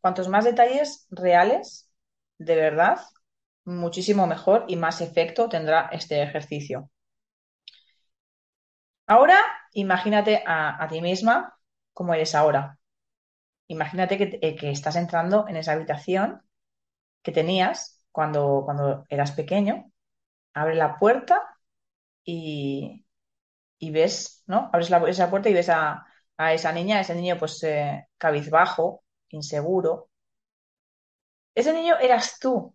Cuantos 0.00 0.26
más 0.28 0.44
detalles 0.44 1.06
reales, 1.10 1.88
de 2.38 2.56
verdad, 2.56 2.98
muchísimo 3.64 4.26
mejor 4.26 4.64
y 4.66 4.74
más 4.74 5.00
efecto 5.00 5.48
tendrá 5.48 5.88
este 5.92 6.20
ejercicio. 6.22 6.90
Ahora, 9.06 9.38
imagínate 9.72 10.34
a, 10.46 10.82
a 10.82 10.88
ti 10.88 11.00
misma 11.00 11.36
como 11.92 12.14
eres 12.14 12.34
ahora. 12.36 12.78
Imagínate 13.68 14.16
que, 14.18 14.38
eh, 14.42 14.56
que 14.56 14.70
estás 14.70 14.96
entrando 14.96 15.46
en 15.48 15.56
esa 15.56 15.72
habitación 15.72 16.42
que 17.22 17.32
tenías 17.32 18.02
cuando, 18.12 18.62
cuando 18.66 19.04
eras 19.10 19.32
pequeño. 19.32 19.92
Abre 20.54 20.74
la 20.76 20.96
puerta 20.98 21.42
y, 22.24 23.06
y 23.78 23.90
ves, 23.92 24.44
¿no? 24.46 24.70
Abres 24.72 24.90
esa 25.08 25.30
puerta 25.30 25.48
y 25.50 25.54
ves 25.54 25.68
a, 25.70 26.06
a 26.38 26.52
esa 26.54 26.72
niña, 26.72 26.98
a 26.98 27.02
ese 27.02 27.14
niño 27.16 27.38
pues 27.38 27.62
eh, 27.64 28.08
cabizbajo, 28.18 29.04
inseguro. 29.30 30.10
Ese 31.54 31.74
niño 31.74 31.98
eras 32.00 32.38
tú 32.40 32.74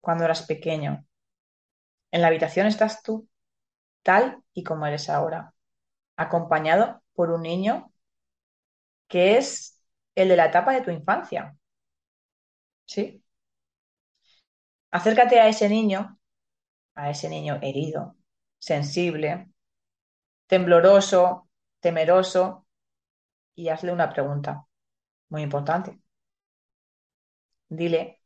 cuando 0.00 0.24
eras 0.24 0.42
pequeño. 0.46 1.06
En 2.10 2.20
la 2.20 2.26
habitación 2.28 2.66
estás 2.66 3.02
tú, 3.02 3.28
tal 4.02 4.42
y 4.54 4.64
como 4.64 4.86
eres 4.86 5.08
ahora, 5.10 5.54
acompañado 6.16 7.02
por 7.14 7.30
un 7.32 7.42
niño 7.42 7.92
que 9.08 9.36
es 9.38 9.77
el 10.22 10.28
de 10.28 10.36
la 10.36 10.46
etapa 10.46 10.72
de 10.72 10.82
tu 10.82 10.90
infancia, 10.90 11.56
¿sí? 12.86 13.22
Acércate 14.90 15.40
a 15.40 15.48
ese 15.48 15.68
niño, 15.68 16.18
a 16.94 17.10
ese 17.10 17.28
niño 17.28 17.58
herido, 17.62 18.16
sensible, 18.58 19.50
tembloroso, 20.46 21.48
temeroso, 21.80 22.66
y 23.54 23.68
hazle 23.70 23.92
una 23.92 24.10
pregunta 24.10 24.66
muy 25.30 25.42
importante. 25.42 26.00
Dile 27.70 28.20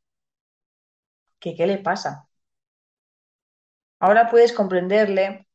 que 1.41 1.55
qué 1.55 1.67
le 1.67 1.79
pasa. 1.79 2.29
Ahora 4.01 4.29
puedes 4.31 4.53
comprenderle, 4.53 5.49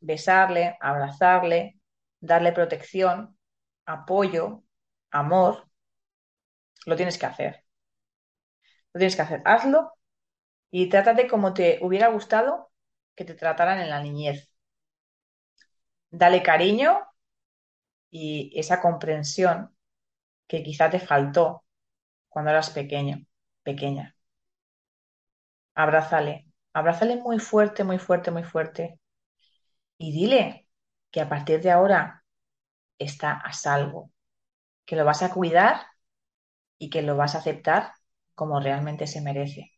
besarle, 0.00 0.76
abrazarle, 0.80 1.80
darle 2.20 2.52
protección, 2.52 3.38
apoyo, 3.86 4.62
amor. 5.10 5.67
Lo 6.86 6.96
tienes 6.96 7.18
que 7.18 7.26
hacer. 7.26 7.64
Lo 8.92 8.98
tienes 8.98 9.16
que 9.16 9.22
hacer. 9.22 9.42
Hazlo 9.44 9.92
y 10.70 10.88
trátate 10.88 11.28
como 11.28 11.54
te 11.54 11.78
hubiera 11.82 12.08
gustado 12.08 12.72
que 13.16 13.24
te 13.24 13.34
trataran 13.34 13.80
en 13.80 13.90
la 13.90 14.02
niñez. 14.02 14.50
Dale 16.10 16.42
cariño 16.42 17.00
y 18.10 18.52
esa 18.58 18.80
comprensión 18.80 19.74
que 20.48 20.62
quizá 20.62 20.90
te 20.90 21.00
faltó 21.00 21.64
cuando 22.28 22.50
eras 22.52 22.70
pequeño, 22.70 23.26
pequeña. 23.62 24.16
Abrázale, 25.74 26.46
abrázale 26.74 27.16
muy 27.16 27.38
fuerte, 27.38 27.84
muy 27.84 27.98
fuerte, 27.98 28.30
muy 28.30 28.44
fuerte 28.44 29.00
y 29.98 30.12
dile 30.12 30.68
que 31.10 31.20
a 31.20 31.28
partir 31.28 31.60
de 31.60 31.70
ahora 31.70 32.24
está 32.98 33.32
a 33.32 33.52
salvo, 33.52 34.12
que 34.86 34.96
lo 34.96 35.04
vas 35.04 35.22
a 35.22 35.32
cuidar 35.32 35.86
y 36.78 36.90
que 36.90 37.02
lo 37.02 37.16
vas 37.16 37.34
a 37.34 37.38
aceptar 37.38 37.92
como 38.34 38.60
realmente 38.60 39.06
se 39.06 39.20
merece. 39.20 39.72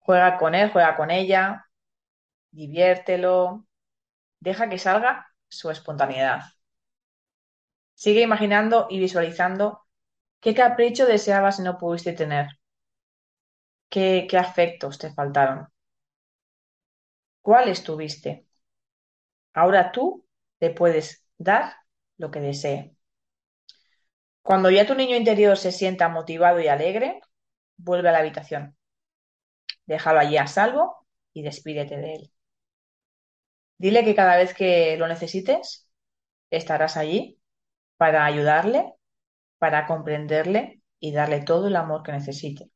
Juega 0.00 0.38
con 0.38 0.54
él, 0.54 0.70
juega 0.72 0.96
con 0.96 1.10
ella, 1.10 1.66
diviértelo, 2.52 3.66
deja 4.40 4.68
que 4.70 4.78
salga 4.78 5.26
su 5.48 5.70
espontaneidad. 5.70 6.42
Sigue 7.94 8.22
imaginando 8.22 8.86
y 8.88 9.00
visualizando 9.00 9.82
qué 10.40 10.54
capricho 10.54 11.06
deseabas 11.06 11.58
y 11.60 11.62
no 11.62 11.78
pudiste 11.78 12.12
tener, 12.12 12.48
qué, 13.90 14.26
qué 14.30 14.38
afectos 14.38 14.96
te 14.98 15.12
faltaron, 15.12 15.66
cuáles 17.40 17.82
tuviste. 17.82 18.46
Ahora 19.54 19.90
tú 19.92 20.24
te 20.58 20.70
puedes 20.70 21.26
dar 21.38 21.74
lo 22.18 22.30
que 22.30 22.40
desee. 22.40 22.95
Cuando 24.46 24.70
ya 24.70 24.86
tu 24.86 24.94
niño 24.94 25.14
interior 25.14 25.58
se 25.58 25.72
sienta 25.72 26.08
motivado 26.08 26.58
y 26.60 26.68
alegre, 26.68 27.20
vuelve 27.76 28.08
a 28.08 28.12
la 28.12 28.20
habitación. 28.20 28.76
Déjalo 29.86 30.20
allí 30.20 30.36
a 30.36 30.46
salvo 30.46 31.06
y 31.32 31.42
despídete 31.42 31.96
de 31.96 32.14
él. 32.14 32.32
Dile 33.78 34.04
que 34.04 34.14
cada 34.14 34.36
vez 34.36 34.54
que 34.54 34.96
lo 34.96 35.06
necesites, 35.08 35.88
estarás 36.50 36.96
allí 36.96 37.40
para 37.98 38.24
ayudarle, 38.26 38.94
para 39.58 39.86
comprenderle 39.86 40.82
y 41.00 41.12
darle 41.12 41.42
todo 41.42 41.68
el 41.68 41.76
amor 41.76 42.02
que 42.02 42.12
necesite. 42.12 42.70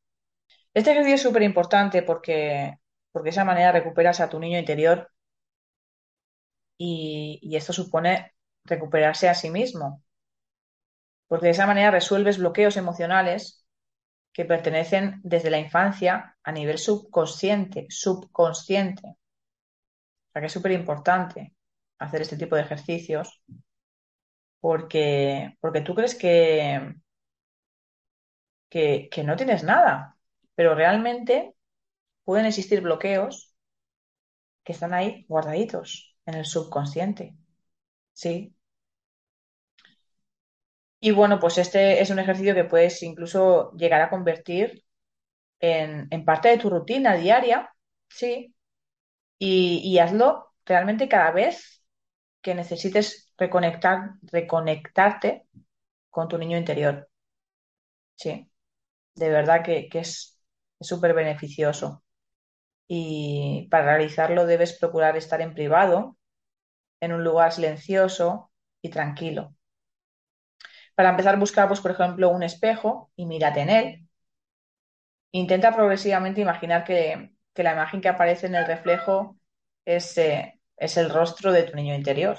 Este 0.73 0.91
ejercicio 0.91 1.15
es 1.15 1.23
súper 1.23 1.43
importante 1.43 2.03
porque, 2.03 2.77
porque 3.11 3.25
de 3.27 3.31
esa 3.31 3.45
manera 3.45 3.71
recuperas 3.73 4.19
a 4.21 4.29
tu 4.29 4.39
niño 4.39 4.59
interior 4.59 5.11
y, 6.77 7.39
y 7.41 7.55
esto 7.55 7.73
supone 7.73 8.33
recuperarse 8.65 9.29
a 9.29 9.35
sí 9.35 9.49
mismo, 9.49 10.03
porque 11.31 11.45
de 11.45 11.51
esa 11.53 11.65
manera 11.65 11.91
resuelves 11.91 12.39
bloqueos 12.39 12.75
emocionales 12.75 13.65
que 14.33 14.43
pertenecen 14.43 15.21
desde 15.23 15.49
la 15.49 15.59
infancia 15.59 16.37
a 16.43 16.51
nivel 16.51 16.77
subconsciente, 16.77 17.87
subconsciente. 17.89 19.07
O 19.07 20.31
sea 20.33 20.41
que 20.41 20.47
es 20.47 20.51
súper 20.57 20.73
importante 20.73 21.53
hacer 21.99 22.21
este 22.21 22.35
tipo 22.35 22.55
de 22.57 22.63
ejercicios 22.63 23.41
porque, 24.59 25.57
porque 25.61 25.81
tú 25.81 25.95
crees 25.95 26.15
que, 26.15 26.95
que, 28.69 29.09
que 29.11 29.23
no 29.23 29.35
tienes 29.35 29.63
nada, 29.63 30.17
pero 30.55 30.75
realmente 30.75 31.55
pueden 32.25 32.45
existir 32.47 32.81
bloqueos 32.81 33.53
que 34.63 34.73
están 34.73 34.93
ahí 34.93 35.25
guardaditos 35.27 36.15
en 36.25 36.35
el 36.35 36.45
subconsciente. 36.45 37.35
Sí. 38.13 38.55
Y 41.01 41.11
bueno, 41.11 41.39
pues 41.39 41.59
este 41.59 42.01
es 42.01 42.09
un 42.11 42.19
ejercicio 42.19 42.55
que 42.55 42.65
puedes 42.65 43.03
incluso 43.03 43.73
llegar 43.73 44.01
a 44.01 44.09
convertir 44.11 44.83
en, 45.59 46.07
en 46.11 46.25
parte 46.25 46.49
de 46.49 46.57
tu 46.59 46.69
rutina 46.69 47.15
diaria, 47.17 47.71
sí, 48.09 48.55
y, 49.39 49.99
hazlo 49.99 50.53
realmente 50.65 51.09
cada 51.09 51.31
vez 51.31 51.83
que 52.41 52.55
necesites 52.55 53.33
reconectar, 53.37 54.11
reconectarte 54.23 55.45
con 56.11 56.27
tu 56.29 56.37
niño 56.37 56.57
interior. 56.57 57.09
Sí, 58.15 58.49
de 59.15 59.29
verdad 59.29 59.63
que, 59.65 59.89
que 59.89 59.99
es 60.01 60.39
súper 60.81 61.13
beneficioso. 61.15 62.03
Y 62.87 63.67
para 63.71 63.85
realizarlo 63.85 64.45
debes 64.45 64.77
procurar 64.79 65.17
estar 65.17 65.41
en 65.41 65.53
privado, 65.55 66.17
en 67.01 67.13
un 67.13 67.23
lugar 67.23 67.53
silencioso 67.53 68.51
y 68.81 68.89
tranquilo. 68.91 69.55
Para 70.95 71.09
empezar, 71.09 71.37
busca, 71.39 71.67
pues, 71.67 71.81
por 71.81 71.91
ejemplo, 71.91 72.29
un 72.29 72.43
espejo 72.43 73.11
y 73.15 73.25
mírate 73.25 73.61
en 73.61 73.69
él. 73.69 74.07
Intenta 75.33 75.73
progresivamente 75.75 76.39
imaginar 76.41 76.83
que, 76.85 77.33
que 77.53 77.63
la 77.63 77.73
imagen 77.73 77.99
que 78.01 78.09
aparece 78.09 78.47
en 78.47 78.55
el 78.55 78.65
reflejo 78.65 79.37
es, 79.85 80.17
eh, 80.17 80.59
es 80.77 80.97
el 80.97 81.09
rostro 81.09 81.51
de 81.51 81.63
tu 81.63 81.75
niño 81.75 81.95
interior. 81.95 82.37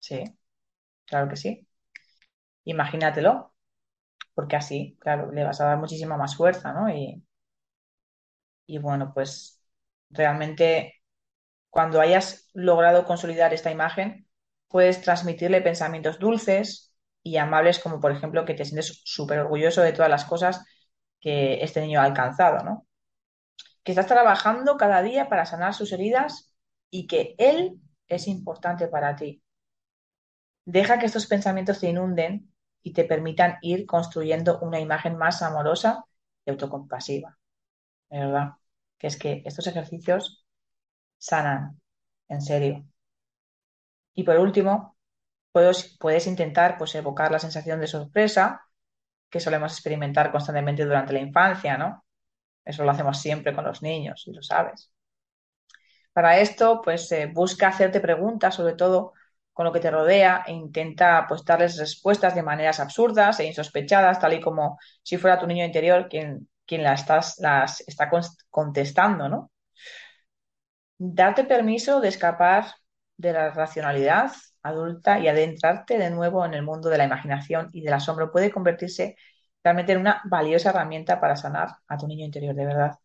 Sí. 0.00 0.24
claro 1.06 1.28
que 1.30 1.36
sí. 1.36 1.68
Imagínatelo, 2.64 3.52
porque 4.34 4.56
así, 4.56 4.96
claro, 5.00 5.32
le 5.32 5.44
vas 5.44 5.60
a 5.62 5.66
dar 5.66 5.78
muchísima 5.78 6.16
más 6.18 6.36
fuerza, 6.36 6.72
¿no? 6.74 6.88
Y, 6.90 7.24
y 8.66 8.78
bueno, 8.78 9.12
pues 9.14 9.62
realmente 10.10 10.94
cuando 11.70 12.00
hayas 12.00 12.50
logrado 12.54 13.06
consolidar 13.06 13.54
esta 13.54 13.70
imagen, 13.72 14.28
puedes 14.68 15.02
transmitirle 15.02 15.62
pensamientos 15.62 16.18
dulces 16.18 16.87
y 17.22 17.36
amables, 17.36 17.78
como 17.78 18.00
por 18.00 18.12
ejemplo 18.12 18.44
que 18.44 18.54
te 18.54 18.64
sientes 18.64 19.02
súper 19.04 19.40
orgulloso 19.40 19.82
de 19.82 19.92
todas 19.92 20.10
las 20.10 20.24
cosas 20.24 20.64
que 21.20 21.62
este 21.62 21.80
niño 21.80 22.00
ha 22.00 22.04
alcanzado, 22.04 22.64
¿no? 22.64 22.86
Que 23.82 23.92
estás 23.92 24.06
trabajando 24.06 24.76
cada 24.76 25.02
día 25.02 25.28
para 25.28 25.46
sanar 25.46 25.74
sus 25.74 25.92
heridas 25.92 26.54
y 26.90 27.06
que 27.06 27.34
él 27.38 27.80
es 28.08 28.28
importante 28.28 28.88
para 28.88 29.16
ti. 29.16 29.42
Deja 30.64 30.98
que 30.98 31.06
estos 31.06 31.26
pensamientos 31.26 31.80
te 31.80 31.88
inunden 31.88 32.52
y 32.82 32.92
te 32.92 33.04
permitan 33.04 33.58
ir 33.62 33.86
construyendo 33.86 34.60
una 34.60 34.80
imagen 34.80 35.16
más 35.16 35.42
amorosa 35.42 36.04
y 36.44 36.50
autocompasiva. 36.50 37.38
De 38.10 38.20
verdad, 38.20 38.52
que 38.98 39.08
es 39.08 39.18
que 39.18 39.42
estos 39.46 39.66
ejercicios 39.66 40.46
sanan, 41.18 41.80
en 42.28 42.42
serio. 42.42 42.86
Y 44.14 44.22
por 44.24 44.38
último, 44.38 44.97
puedes, 45.52 45.96
puedes 45.98 46.26
intentar 46.26 46.78
pues, 46.78 46.94
evocar 46.94 47.30
la 47.30 47.38
sensación 47.38 47.80
de 47.80 47.86
sorpresa 47.86 48.62
que 49.30 49.40
solemos 49.40 49.72
experimentar 49.72 50.30
constantemente 50.30 50.84
durante 50.84 51.12
la 51.12 51.20
infancia, 51.20 51.76
¿no? 51.76 52.04
Eso 52.64 52.84
lo 52.84 52.90
hacemos 52.90 53.20
siempre 53.20 53.54
con 53.54 53.64
los 53.64 53.82
niños, 53.82 54.24
y 54.26 54.32
lo 54.32 54.42
sabes. 54.42 54.92
Para 56.12 56.38
esto, 56.40 56.80
pues 56.82 57.10
eh, 57.12 57.30
busca 57.32 57.68
hacerte 57.68 58.00
preguntas, 58.00 58.54
sobre 58.54 58.74
todo 58.74 59.12
con 59.52 59.64
lo 59.66 59.72
que 59.72 59.80
te 59.80 59.90
rodea, 59.90 60.44
e 60.46 60.52
intenta 60.52 61.26
pues 61.28 61.44
darles 61.44 61.78
respuestas 61.78 62.34
de 62.34 62.42
maneras 62.42 62.80
absurdas 62.80 63.40
e 63.40 63.46
insospechadas, 63.46 64.20
tal 64.20 64.34
y 64.34 64.40
como 64.40 64.78
si 65.02 65.16
fuera 65.16 65.38
tu 65.38 65.46
niño 65.46 65.64
interior 65.64 66.08
quien, 66.08 66.48
quien 66.66 66.86
estás, 66.86 67.38
las 67.38 67.80
está 67.88 68.10
contestando, 68.50 69.28
¿no? 69.28 69.50
Darte 70.98 71.44
permiso 71.44 72.00
de 72.00 72.08
escapar 72.08 72.66
de 73.16 73.32
la 73.32 73.50
racionalidad 73.50 74.32
adulta 74.68 75.18
y 75.20 75.28
adentrarte 75.28 75.98
de 75.98 76.10
nuevo 76.10 76.44
en 76.44 76.54
el 76.54 76.62
mundo 76.62 76.88
de 76.90 76.98
la 76.98 77.04
imaginación 77.04 77.70
y 77.72 77.82
del 77.82 77.94
asombro 77.94 78.30
puede 78.32 78.50
convertirse 78.50 79.16
realmente 79.64 79.92
en 79.92 80.00
una 80.00 80.22
valiosa 80.24 80.70
herramienta 80.70 81.20
para 81.20 81.36
sanar 81.36 81.70
a 81.88 81.96
tu 81.98 82.06
niño 82.06 82.24
interior 82.24 82.54
de 82.54 82.66
verdad. 82.66 82.98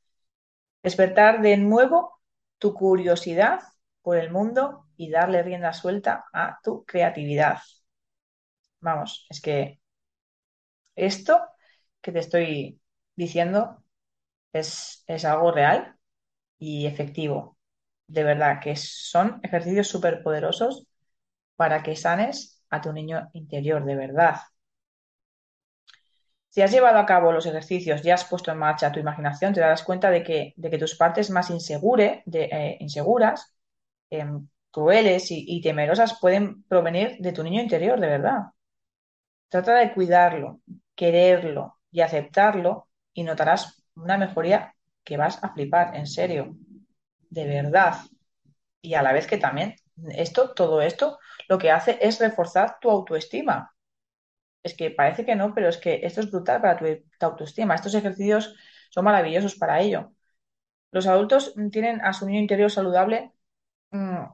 Despertar 0.83 1.41
de 1.41 1.57
nuevo 1.57 2.19
tu 2.59 2.73
curiosidad 2.73 3.61
por 4.03 4.17
el 4.17 4.31
mundo 4.31 4.87
y 4.97 5.09
darle 5.09 5.43
rienda 5.43 5.73
suelta 5.73 6.25
a 6.33 6.59
tu 6.63 6.85
creatividad. 6.85 7.59
Vamos, 8.81 9.25
es 9.31 9.41
que 9.41 9.79
esto 10.95 11.41
que 12.01 12.11
te 12.11 12.19
estoy 12.19 12.81
diciendo 13.15 13.83
es, 14.53 15.03
es 15.07 15.25
algo 15.25 15.51
real 15.51 15.97
y 16.59 16.87
efectivo. 16.87 17.57
De 18.07 18.23
verdad, 18.23 18.61
que 18.61 18.75
son 18.77 19.41
ejercicios 19.43 19.87
súper 19.89 20.23
poderosos 20.23 20.87
para 21.55 21.83
que 21.83 21.95
sanes 21.95 22.63
a 22.69 22.81
tu 22.81 22.91
niño 22.93 23.29
interior, 23.33 23.83
de 23.85 23.95
verdad. 23.95 24.37
Si 26.49 26.61
has 26.61 26.71
llevado 26.71 26.99
a 26.99 27.05
cabo 27.05 27.31
los 27.31 27.45
ejercicios 27.47 28.05
y 28.05 28.11
has 28.11 28.25
puesto 28.25 28.51
en 28.51 28.59
marcha 28.59 28.91
tu 28.91 28.99
imaginación, 28.99 29.53
te 29.53 29.59
darás 29.59 29.83
cuenta 29.83 30.11
de 30.11 30.23
que, 30.23 30.53
de 30.55 30.69
que 30.69 30.77
tus 30.77 30.95
partes 30.95 31.29
más 31.31 31.49
eh, 31.49 32.77
inseguras, 32.79 33.55
em, 34.09 34.47
crueles 34.71 35.31
y, 35.31 35.45
y 35.47 35.61
temerosas 35.61 36.19
pueden 36.21 36.63
provenir 36.65 37.17
de 37.19 37.33
tu 37.33 37.43
niño 37.43 37.61
interior, 37.61 37.99
de 37.99 38.07
verdad. 38.07 38.39
Trata 39.49 39.75
de 39.75 39.93
cuidarlo, 39.93 40.59
quererlo 40.95 41.77
y 41.91 42.01
aceptarlo 42.01 42.89
y 43.13 43.23
notarás 43.23 43.83
una 43.95 44.17
mejoría 44.17 44.75
que 45.03 45.17
vas 45.17 45.43
a 45.43 45.53
flipar, 45.53 45.95
en 45.95 46.07
serio, 46.07 46.55
de 47.29 47.45
verdad. 47.47 47.95
Y 48.81 48.95
a 48.95 49.03
la 49.03 49.13
vez 49.13 49.27
que 49.27 49.37
también 49.37 49.75
esto, 50.15 50.53
todo 50.53 50.81
esto, 50.81 51.19
lo 51.47 51.57
que 51.57 51.71
hace 51.71 51.97
es 52.01 52.19
reforzar 52.19 52.79
tu 52.79 52.89
autoestima. 52.89 53.75
Es 54.63 54.75
que 54.75 54.91
parece 54.91 55.25
que 55.25 55.35
no, 55.35 55.53
pero 55.53 55.69
es 55.69 55.77
que 55.77 56.01
esto 56.03 56.21
es 56.21 56.31
brutal 56.31 56.61
para 56.61 56.77
tu, 56.77 56.85
autoestima. 57.21 57.75
Estos 57.75 57.95
ejercicios 57.95 58.55
son 58.89 59.05
maravillosos 59.05 59.55
para 59.55 59.81
ello. 59.81 60.13
Los 60.91 61.07
adultos 61.07 61.55
tienen 61.71 62.01
a 62.01 62.13
su 62.13 62.29
interior 62.29 62.71
saludable, 62.71 63.33
mm, 63.91 64.25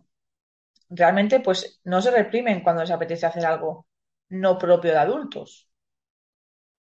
realmente 0.89 1.39
pues 1.39 1.81
no 1.83 2.01
se 2.01 2.11
reprimen 2.11 2.61
cuando 2.63 2.81
les 2.81 2.91
apetece 2.91 3.25
hacer 3.25 3.45
algo 3.45 3.87
no 4.29 4.57
propio 4.57 4.91
de 4.91 4.97
adultos. 4.99 5.69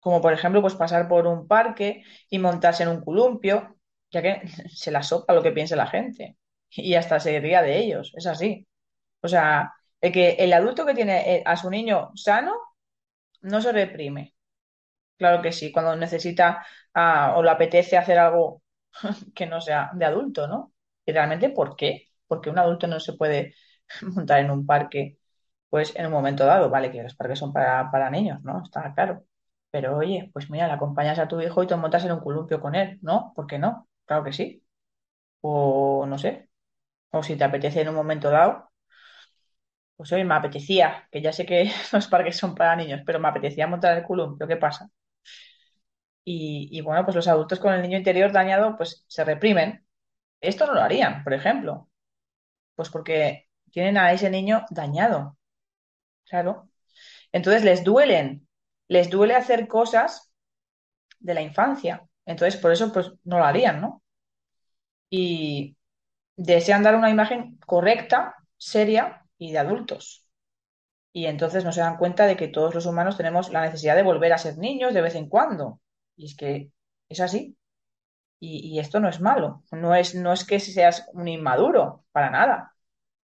Como 0.01 0.21
por 0.21 0.33
ejemplo, 0.33 0.61
pues 0.61 0.75
pasar 0.75 1.09
por 1.09 1.27
un 1.27 1.47
parque 1.49 2.03
y 2.31 2.39
montarse 2.39 2.83
en 2.83 2.89
un 2.91 3.01
columpio, 3.05 3.77
ya 4.11 4.23
que 4.23 4.43
se 4.75 4.91
la 4.91 5.03
sopa 5.03 5.35
lo 5.35 5.43
que 5.43 5.53
piense 5.53 5.77
la 5.77 5.87
gente. 5.87 6.37
Y 6.71 6.95
hasta 6.95 7.21
se 7.21 7.41
ría 7.41 7.63
de 7.63 7.79
ellos, 7.79 8.13
es 8.17 8.27
así. 8.27 8.67
O 9.23 9.29
sea, 9.29 9.75
el 10.01 10.13
que 10.13 10.31
el 10.33 10.53
adulto 10.53 10.87
que 10.87 10.95
tiene 10.95 11.37
eh, 11.39 11.43
a 11.47 11.57
su 11.57 11.71
niño 11.71 12.11
sano 12.17 12.55
no 13.43 13.61
se 13.61 13.73
reprime. 13.73 14.35
Claro 15.17 15.43
que 15.43 15.53
sí, 15.53 15.73
cuando 15.73 15.97
necesita 15.97 16.65
ah, 16.95 17.35
o 17.37 17.43
le 17.43 17.51
apetece 17.51 17.97
hacer 17.97 18.19
algo 18.19 18.63
que 19.35 19.47
no 19.47 19.61
sea 19.61 19.91
de 19.95 20.05
adulto, 20.05 20.47
¿no? 20.49 20.73
Y 21.05 21.13
realmente, 21.13 21.51
¿por 21.51 21.77
qué? 21.77 22.09
Porque 22.27 22.51
un 22.51 22.59
adulto 22.59 22.87
no 22.87 23.01
se 23.01 23.15
puede 23.15 23.55
montar 24.03 24.41
en 24.41 24.51
un 24.51 24.67
parque, 24.67 25.19
pues 25.71 25.95
en 25.97 26.07
un 26.07 26.13
momento 26.13 26.47
dado, 26.47 26.71
vale, 26.71 26.91
que 26.93 27.03
los 27.03 27.15
parques 27.17 27.39
son 27.39 27.53
para, 27.53 27.91
para 27.91 28.11
niños, 28.11 28.41
¿no? 28.43 28.63
Está 28.63 28.95
claro. 28.95 29.25
Pero 29.71 29.97
oye, 29.99 30.31
pues 30.33 30.51
mira, 30.51 30.67
le 30.69 30.73
acompañas 30.75 31.19
a 31.19 31.29
tu 31.29 31.41
hijo 31.41 31.63
y 31.63 31.67
te 31.67 31.77
montas 31.77 32.05
en 32.05 32.13
un 32.13 32.21
columpio 32.21 32.61
con 32.61 32.75
él, 32.75 32.99
¿no? 33.03 33.33
¿Por 33.35 33.47
qué 33.47 33.59
no? 33.59 33.89
Claro 34.07 34.25
que 34.25 34.33
sí. 34.33 34.65
O 35.43 36.07
no 36.09 36.19
sé. 36.19 36.48
O 37.17 37.23
si 37.23 37.37
te 37.37 37.45
apetece 37.45 37.81
en 37.83 37.91
un 37.91 37.97
momento 38.01 38.31
dado, 38.31 38.71
pues 39.97 40.13
hoy 40.13 40.25
me 40.25 40.35
apetecía, 40.35 41.07
que 41.11 41.21
ya 41.23 41.33
sé 41.33 41.45
que 41.47 41.71
los 41.93 42.07
parques 42.09 42.37
son 42.37 42.55
para 42.55 42.77
niños, 42.77 43.03
pero 43.07 43.19
me 43.21 43.29
apetecía 43.29 43.67
montar 43.67 43.97
el 43.99 44.05
columpio, 44.05 44.47
¿qué 44.47 44.57
pasa? 44.57 44.89
Y, 46.25 46.69
y, 46.73 46.81
bueno, 46.83 47.05
pues 47.05 47.15
los 47.17 47.29
adultos 47.29 47.59
con 47.61 47.73
el 47.75 47.81
niño 47.83 47.97
interior 47.99 48.33
dañado, 48.33 48.77
pues 48.77 49.05
se 49.09 49.25
reprimen. 49.25 49.87
Esto 50.41 50.67
no 50.67 50.75
lo 50.75 50.83
harían, 50.83 51.25
por 51.25 51.35
ejemplo, 51.35 51.91
pues 52.77 52.91
porque 52.91 53.49
tienen 53.73 53.99
a 53.99 54.13
ese 54.13 54.31
niño 54.31 54.65
dañado, 54.71 55.39
claro. 56.29 56.71
Entonces 57.33 57.65
les 57.65 57.85
duelen, 57.85 58.49
les 58.89 59.11
duele 59.11 59.35
hacer 59.37 59.69
cosas 59.69 60.33
de 61.21 61.35
la 61.35 61.43
infancia. 61.43 62.07
Entonces, 62.27 62.61
por 62.61 62.73
eso, 62.73 62.93
pues 62.93 63.13
no 63.25 63.39
lo 63.39 63.45
harían, 63.47 63.81
¿no? 63.83 64.03
Y 65.11 65.77
desean 66.39 66.83
dar 66.85 66.95
una 66.97 67.11
imagen 67.11 67.59
correcta, 67.67 68.37
seria 68.57 69.27
y 69.39 69.53
de 69.53 69.59
adultos. 69.59 70.25
Y 71.13 71.27
entonces 71.27 71.65
no 71.65 71.73
se 71.73 71.81
dan 71.81 71.97
cuenta 71.97 72.27
de 72.27 72.37
que 72.37 72.49
todos 72.49 72.75
los 72.75 72.87
humanos 72.87 73.17
tenemos 73.17 73.51
la 73.51 73.63
necesidad 73.63 73.97
de 73.97 74.03
volver 74.05 74.33
a 74.33 74.39
ser 74.39 74.57
niños 74.59 74.95
de 74.95 75.03
vez 75.03 75.17
en 75.17 75.29
cuando. 75.29 75.81
Y 76.17 76.27
es 76.27 76.37
que 76.37 76.71
es 77.09 77.21
así. 77.21 77.57
Y, 78.41 78.79
esto 78.79 79.01
no 79.01 79.09
es 79.09 79.21
malo. 79.21 79.65
No 79.73 79.95
es, 79.95 80.15
no 80.15 80.33
es 80.33 80.45
que 80.45 80.61
seas 80.61 81.09
un 81.13 81.27
inmaduro, 81.29 82.05
para 82.13 82.31
nada. 82.31 82.75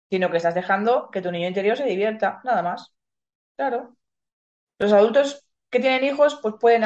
Sino 0.10 0.32
que 0.32 0.38
estás 0.38 0.56
dejando 0.56 1.10
que 1.12 1.22
tu 1.22 1.32
niño 1.32 1.48
interior 1.48 1.78
se 1.78 1.86
divierta, 1.86 2.42
nada 2.46 2.62
más. 2.64 2.94
Claro. 3.58 3.98
Los 4.80 4.94
adultos 4.94 5.48
que 5.70 5.80
tienen 5.80 6.06
hijos, 6.06 6.40
pues 6.42 6.56
pueden 6.60 6.84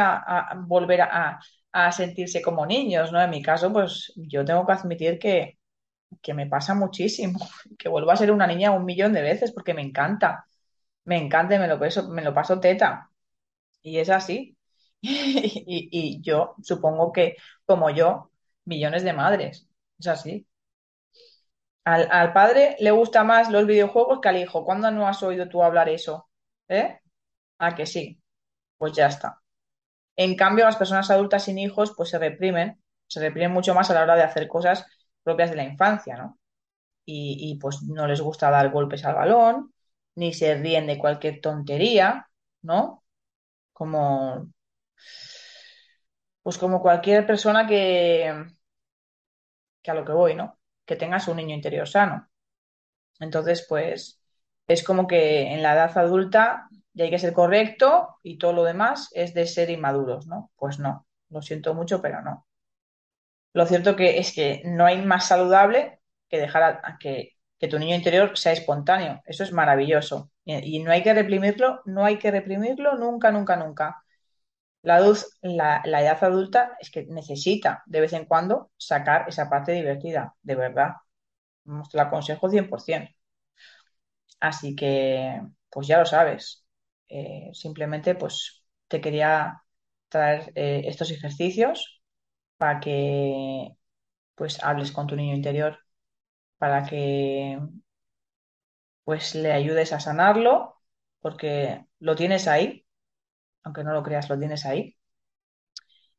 volver 0.67 1.01
a 1.01 1.91
sentirse 1.91 2.41
como 2.41 2.65
niños, 2.65 3.11
¿no? 3.11 3.21
En 3.21 3.29
mi 3.29 3.41
caso, 3.43 3.71
pues 3.71 4.13
yo 4.15 4.45
tengo 4.45 4.65
que 4.65 4.73
admitir 4.73 5.19
que, 5.19 5.54
que 6.21 6.34
me 6.34 6.47
pasa 6.47 6.73
muchísimo, 6.75 7.39
que 7.80 7.89
vuelvo 7.89 8.12
a 8.12 8.17
ser 8.17 8.32
una 8.32 8.47
niña 8.47 8.71
un 8.71 8.86
millón 8.86 9.13
de 9.13 9.21
veces 9.21 9.51
porque 9.51 9.73
me 9.73 9.82
encanta, 9.82 10.45
me 11.06 11.17
encanta 11.17 11.56
y 11.56 11.60
me 11.60 11.67
lo 11.67 11.80
paso, 11.80 12.10
me 12.10 12.23
lo 12.23 12.34
paso 12.34 12.60
teta. 12.60 13.12
Y 13.82 13.99
es 13.99 14.10
así. 14.10 14.58
Y, 15.01 16.21
yo 16.23 16.56
supongo 16.63 17.12
que, 17.12 17.36
como 17.65 17.89
yo, 17.91 18.32
millones 18.65 19.04
de 19.04 19.13
madres. 19.13 19.67
Es 19.99 20.08
así. 20.08 20.47
Al, 21.84 22.08
al 22.12 22.34
padre 22.34 22.75
le 22.80 22.91
gusta 22.91 23.23
más 23.23 23.49
los 23.51 23.65
videojuegos 23.67 24.19
que 24.21 24.30
al 24.30 24.38
hijo. 24.38 24.65
¿Cuándo 24.65 24.89
no 24.91 25.08
has 25.08 25.21
oído 25.23 25.47
tú 25.49 25.63
hablar 25.63 25.89
eso? 25.89 26.30
¿Eh? 26.67 26.99
¿A 27.60 27.75
que 27.75 27.86
sí? 27.86 28.21
Pues 28.78 28.93
ya 28.93 29.08
está. 29.08 29.41
En 30.15 30.36
cambio, 30.36 30.65
las 30.65 30.78
personas 30.78 31.12
adultas 31.12 31.43
sin 31.45 31.60
hijos, 31.60 31.93
pues 31.95 32.10
se 32.10 32.19
reprimen, 32.19 32.82
se 33.08 33.19
reprimen 33.19 33.51
mucho 33.51 33.73
más 33.75 33.89
a 33.91 33.93
la 33.93 34.04
hora 34.04 34.15
de 34.15 34.23
hacer 34.23 34.47
cosas 34.47 34.86
propias 35.25 35.49
de 35.49 35.57
la 35.57 35.65
infancia, 35.65 36.17
¿no? 36.17 36.39
Y, 37.07 37.57
pues 37.61 37.83
no 37.83 38.07
les 38.07 38.21
gusta 38.21 38.49
dar 38.49 38.71
golpes 38.71 39.05
al 39.05 39.15
balón, 39.15 39.73
ni 40.15 40.33
se 40.33 40.55
ríen 40.55 40.88
de 40.88 40.97
cualquier 40.97 41.41
tontería, 41.41 42.29
¿no? 42.63 43.03
Como, 43.73 44.51
pues 46.43 46.57
como 46.57 46.81
cualquier 46.81 47.27
persona 47.27 47.67
que, 47.67 48.45
que 49.81 49.91
a 49.91 49.93
lo 49.93 50.05
que 50.05 50.11
voy, 50.13 50.35
¿no? 50.35 50.59
Que 50.85 50.95
tenga 50.95 51.19
su 51.19 51.33
niño 51.35 51.55
interior 51.55 51.88
sano. 51.88 52.29
Entonces, 53.19 53.65
pues 53.69 54.21
es 54.67 54.83
como 54.83 55.07
que 55.07 55.53
en 55.53 55.63
la 55.63 55.73
edad 55.73 55.97
adulta 55.97 56.67
ya 56.93 57.05
hay 57.05 57.11
que 57.11 57.19
ser 57.19 57.33
correcto 57.33 58.17
y 58.23 58.38
todo 58.38 58.53
lo 58.53 58.63
demás 58.63 59.09
es 59.13 59.33
de 59.33 59.47
ser 59.47 59.69
inmaduros, 59.69 60.27
¿no? 60.27 60.51
Pues 60.55 60.79
no, 60.79 61.07
lo 61.29 61.41
siento 61.41 61.73
mucho, 61.73 62.01
pero 62.01 62.21
no. 62.21 62.44
Lo 63.55 63.65
cierto 63.65 63.95
que 63.97 64.19
es 64.19 64.33
que 64.35 64.61
no 64.65 64.85
hay 64.85 65.01
más 65.03 65.27
saludable 65.29 65.99
que 66.29 66.39
dejar 66.39 66.81
que, 66.99 67.31
tu 67.71 67.79
niño 67.79 67.95
interior 67.95 68.37
sea 68.37 68.53
espontáneo. 68.53 69.21
Eso 69.25 69.43
es 69.43 69.51
maravilloso. 69.51 70.31
Y, 70.45 70.79
no 70.83 70.91
hay 70.91 71.01
que 71.03 71.15
reprimirlo, 71.15 71.81
no 71.85 72.05
hay 72.05 72.19
que 72.19 72.29
reprimirlo 72.31 72.95
nunca, 72.97 73.31
nunca, 73.31 73.55
nunca. 73.57 74.03
La, 74.83 74.99
adulz- 74.99 75.27
la, 75.41 75.81
la 75.85 76.01
edad 76.03 76.23
adulta 76.23 76.77
es 76.79 76.91
que 76.91 77.05
necesita 77.07 77.83
de 77.87 78.01
vez 78.01 78.13
en 78.13 78.25
cuando 78.25 78.71
sacar 78.77 79.25
esa 79.29 79.49
parte 79.49 79.73
divertida, 79.73 80.35
de 80.43 80.55
verdad. 80.55 80.95
Te 81.91 81.97
lo 81.97 82.03
aconsejo 82.03 82.49
100%. 82.49 83.11
Así 84.39 84.75
que, 84.75 85.41
pues 85.69 85.87
ya 85.87 85.99
lo 85.99 86.05
sabes. 86.05 86.65
Eh, 87.09 87.49
simplemente, 87.53 88.15
pues 88.15 88.63
te 88.87 89.01
quería 89.01 89.63
traer 90.09 90.51
eh, 90.55 90.83
estos 90.85 91.11
ejercicios 91.11 91.94
para 92.57 92.79
que 92.79 93.75
pues 94.35 94.63
hables 94.63 94.91
con 94.91 95.07
tu 95.07 95.15
niño 95.15 95.35
interior, 95.35 95.79
para 96.59 96.83
que 96.85 97.59
pues 99.03 99.35
le 99.35 99.51
ayudes 99.53 99.93
a 99.93 99.99
sanarlo, 99.99 100.75
porque 101.21 101.85
lo 101.99 102.15
tienes 102.15 102.47
ahí, 102.47 102.85
aunque 103.63 103.83
no 103.83 103.93
lo 103.93 104.03
creas, 104.03 104.29
lo 104.29 104.39
tienes 104.39 104.65
ahí. 104.67 104.97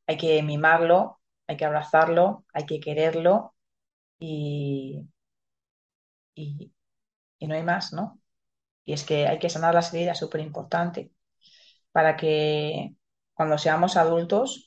Hay 0.07 0.17
que 0.17 0.41
mimarlo, 0.43 1.19
hay 1.47 1.57
que 1.57 1.65
abrazarlo, 1.65 2.45
hay 2.53 2.65
que 2.65 2.79
quererlo 2.79 3.55
y, 4.19 5.07
y, 6.35 6.73
y 7.39 7.47
no 7.47 7.55
hay 7.55 7.63
más, 7.63 7.93
¿no? 7.93 8.21
Y 8.85 8.93
es 8.93 9.05
que 9.05 9.27
hay 9.27 9.39
que 9.39 9.49
sanar 9.49 9.75
las 9.75 9.93
heridas, 9.93 10.19
súper 10.19 10.41
importante, 10.41 11.11
para 11.93 12.17
que 12.17 12.95
cuando 13.33 13.57
seamos 13.57 13.97
adultos, 13.97 14.66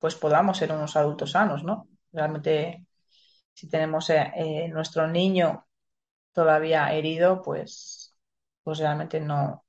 pues 0.00 0.16
podamos 0.16 0.58
ser 0.58 0.72
unos 0.72 0.96
adultos 0.96 1.32
sanos, 1.32 1.64
¿no? 1.64 1.88
Realmente, 2.12 2.86
si 3.54 3.68
tenemos 3.70 4.10
eh, 4.10 4.32
eh, 4.36 4.68
nuestro 4.68 5.08
niño 5.08 5.66
todavía 6.32 6.92
herido, 6.94 7.42
pues, 7.42 8.16
pues 8.64 8.78
realmente 8.80 9.20
no, 9.20 9.64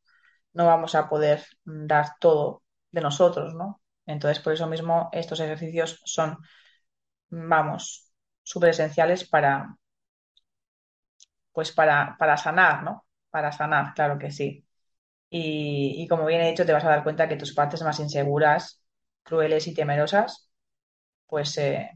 no 0.54 0.66
vamos 0.68 0.96
a 0.96 1.10
poder 1.10 1.46
dar 1.66 2.18
todo 2.20 2.64
de 2.92 3.02
nosotros, 3.02 3.54
¿no? 3.56 3.82
Entonces, 4.08 4.44
por 4.44 4.54
eso 4.54 4.68
mismo, 4.68 5.10
estos 5.14 5.40
ejercicios 5.42 6.02
son, 6.06 6.38
vamos, 7.30 8.12
súper 8.44 8.70
esenciales 8.72 9.28
para, 9.30 9.76
pues 11.52 11.72
para, 11.72 12.16
para 12.18 12.38
sanar, 12.38 12.84
¿no? 12.84 13.06
Para 13.30 13.52
sanar, 13.52 13.94
claro 13.94 14.18
que 14.20 14.32
sí. 14.32 14.66
Y, 15.30 15.96
y 16.04 16.10
como 16.10 16.26
bien 16.28 16.42
he 16.42 16.50
dicho, 16.52 16.66
te 16.66 16.74
vas 16.74 16.86
a 16.86 16.90
dar 16.90 17.04
cuenta 17.04 17.30
que 17.30 17.38
tus 17.38 17.54
partes 17.56 17.84
más 17.84 18.00
inseguras, 18.02 18.81
crueles 19.24 19.68
y 19.68 19.74
temerosas, 19.74 20.50
pues 21.28 21.58
eh, 21.60 21.92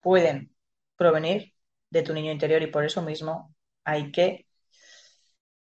pueden 0.00 0.54
provenir 0.96 1.54
de 1.90 2.02
tu 2.02 2.12
niño 2.14 2.32
interior 2.32 2.62
y 2.62 2.66
por 2.68 2.84
eso 2.84 3.02
mismo 3.02 3.54
hay 3.84 4.12
que, 4.12 4.46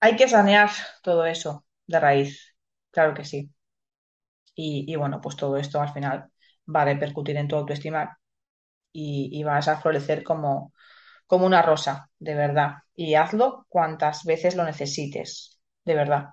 hay 0.02 0.16
que 0.18 0.28
sanear 0.28 0.70
todo 1.02 1.26
eso 1.26 1.66
de 1.88 2.00
raíz. 2.00 2.56
Claro 2.92 3.14
que 3.14 3.24
sí. 3.26 3.52
Y, 4.56 4.96
bueno, 4.96 5.22
pues 5.22 5.36
todo 5.38 5.58
esto 5.58 5.82
al 5.82 5.94
final 5.94 6.30
va 6.74 6.82
a 6.84 6.86
repercutir 6.86 7.38
en 7.38 7.48
tu 7.48 7.56
autoestima 7.56 8.20
y, 8.94 9.30
y 9.34 9.44
vas 9.44 9.68
a 9.70 9.82
florecer 9.82 10.24
como, 10.24 10.74
como 11.28 11.46
una 11.48 11.62
rosa, 11.64 12.12
de 12.20 12.36
verdad. 12.36 12.76
Y 12.96 13.16
hazlo 13.16 13.66
cuantas 13.70 14.26
veces 14.26 14.56
lo 14.56 14.66
necesites, 14.66 15.62
de 15.86 15.96
verdad. 15.96 16.30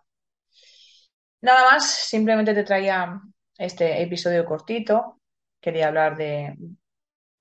Nada 1.40 1.70
más, 1.72 1.84
simplemente 1.90 2.54
te 2.54 2.64
traía 2.64 3.20
este 3.58 4.02
episodio 4.02 4.44
cortito. 4.46 5.20
Quería 5.60 5.88
hablar 5.88 6.16
de 6.16 6.56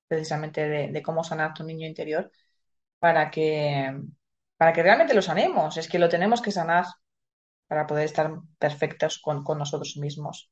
precisamente 0.08 0.68
de, 0.68 1.04
cómo 1.04 1.24
sanar 1.24 1.54
tu 1.54 1.64
niño 1.64 1.88
interior 1.88 2.32
para 3.00 3.30
que, 3.32 3.96
para 4.58 4.74
que 4.74 4.84
realmente 4.84 5.14
lo 5.14 5.22
sanemos. 5.22 5.78
Es 5.78 5.88
que 5.88 6.00
lo 6.00 6.10
tenemos 6.10 6.42
que 6.42 6.52
sanar 6.52 6.86
para 7.68 7.88
poder 7.88 8.06
estar 8.06 8.32
perfectos 8.60 9.20
con, 9.20 9.44
con 9.44 9.58
nosotros 9.60 9.98
mismos 9.98 10.52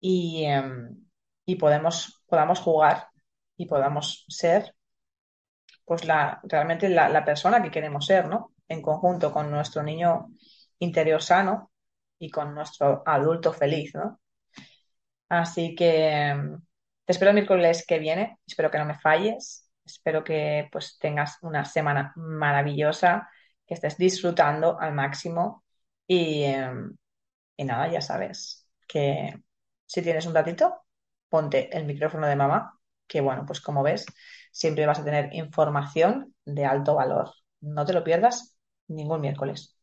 y, 0.00 0.44
em, 0.44 1.06
y 1.44 1.56
podemos, 1.56 2.22
podamos 2.26 2.60
jugar 2.60 3.08
y 3.56 3.66
podamos 3.66 4.24
ser 4.28 4.74
pues 5.84 6.04
la, 6.04 6.40
realmente 6.44 6.88
la 6.88 7.24
persona 7.24 7.62
que 7.62 7.70
queremos 7.70 8.06
ser, 8.06 8.28
¿no? 8.28 8.52
En 8.68 8.80
conjunto 8.82 9.32
con 9.32 9.50
nuestro 9.50 9.82
niño 9.82 10.28
interior 10.78 11.22
sano 11.22 11.72
y 12.18 12.30
con 12.30 12.54
nuestro 12.54 13.02
adulto 13.06 13.52
feliz, 13.52 13.94
¿no? 13.94 14.19
Así 15.30 15.76
que 15.76 16.08
em, 16.10 16.60
te 17.06 17.12
espero 17.12 17.30
el 17.30 17.36
miércoles 17.36 17.86
que 17.88 18.00
viene, 18.00 18.40
espero 18.46 18.70
que 18.72 18.78
no 18.78 18.86
me 18.86 18.98
falles, 18.98 19.70
espero 19.86 20.24
que 20.24 20.68
pues 20.72 20.98
tengas 21.00 21.38
una 21.42 21.64
semana 21.66 22.12
maravillosa, 22.16 23.30
que 23.66 23.74
estés 23.74 23.98
disfrutando 23.98 24.80
al 24.80 24.94
máximo 24.94 25.64
y, 26.08 26.44
em, 26.44 26.96
y 27.56 27.64
nada, 27.64 27.88
ya 27.90 28.00
sabes 28.00 28.68
que 28.88 29.34
si 29.86 30.02
tienes 30.02 30.26
un 30.26 30.34
ratito, 30.34 30.82
ponte 31.28 31.76
el 31.76 31.84
micrófono 31.86 32.26
de 32.26 32.36
mamá, 32.36 32.78
que 33.06 33.20
bueno, 33.20 33.44
pues 33.46 33.60
como 33.60 33.82
ves, 33.82 34.06
siempre 34.52 34.86
vas 34.86 35.00
a 35.00 35.04
tener 35.04 35.34
información 35.34 36.34
de 36.44 36.64
alto 36.66 36.94
valor. 36.96 37.32
No 37.60 37.84
te 37.86 37.92
lo 37.92 38.04
pierdas 38.04 38.56
ningún 38.88 39.20
miércoles. 39.20 39.76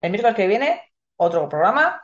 El 0.00 0.10
miércoles 0.12 0.36
que 0.36 0.46
viene, 0.48 0.82
otro 1.16 1.48
programa 1.48 2.02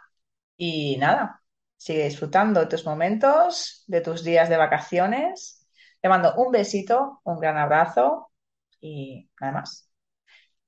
y 0.57 0.97
nada, 0.99 1.43
sigue 1.85 2.05
disfrutando 2.05 2.61
de 2.61 2.67
tus 2.67 2.87
momentos, 2.87 3.85
de 3.87 4.01
tus 4.01 4.25
días 4.25 4.49
de 4.49 4.57
vacaciones. 4.57 5.67
Te 6.01 6.09
mando 6.09 6.35
un 6.37 6.51
besito, 6.53 7.21
un 7.25 7.39
gran 7.41 7.57
abrazo 7.59 8.31
y 8.81 9.31
nada 9.41 9.53
más. 9.55 9.91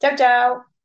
Chao, 0.00 0.16
chao. 0.16 0.75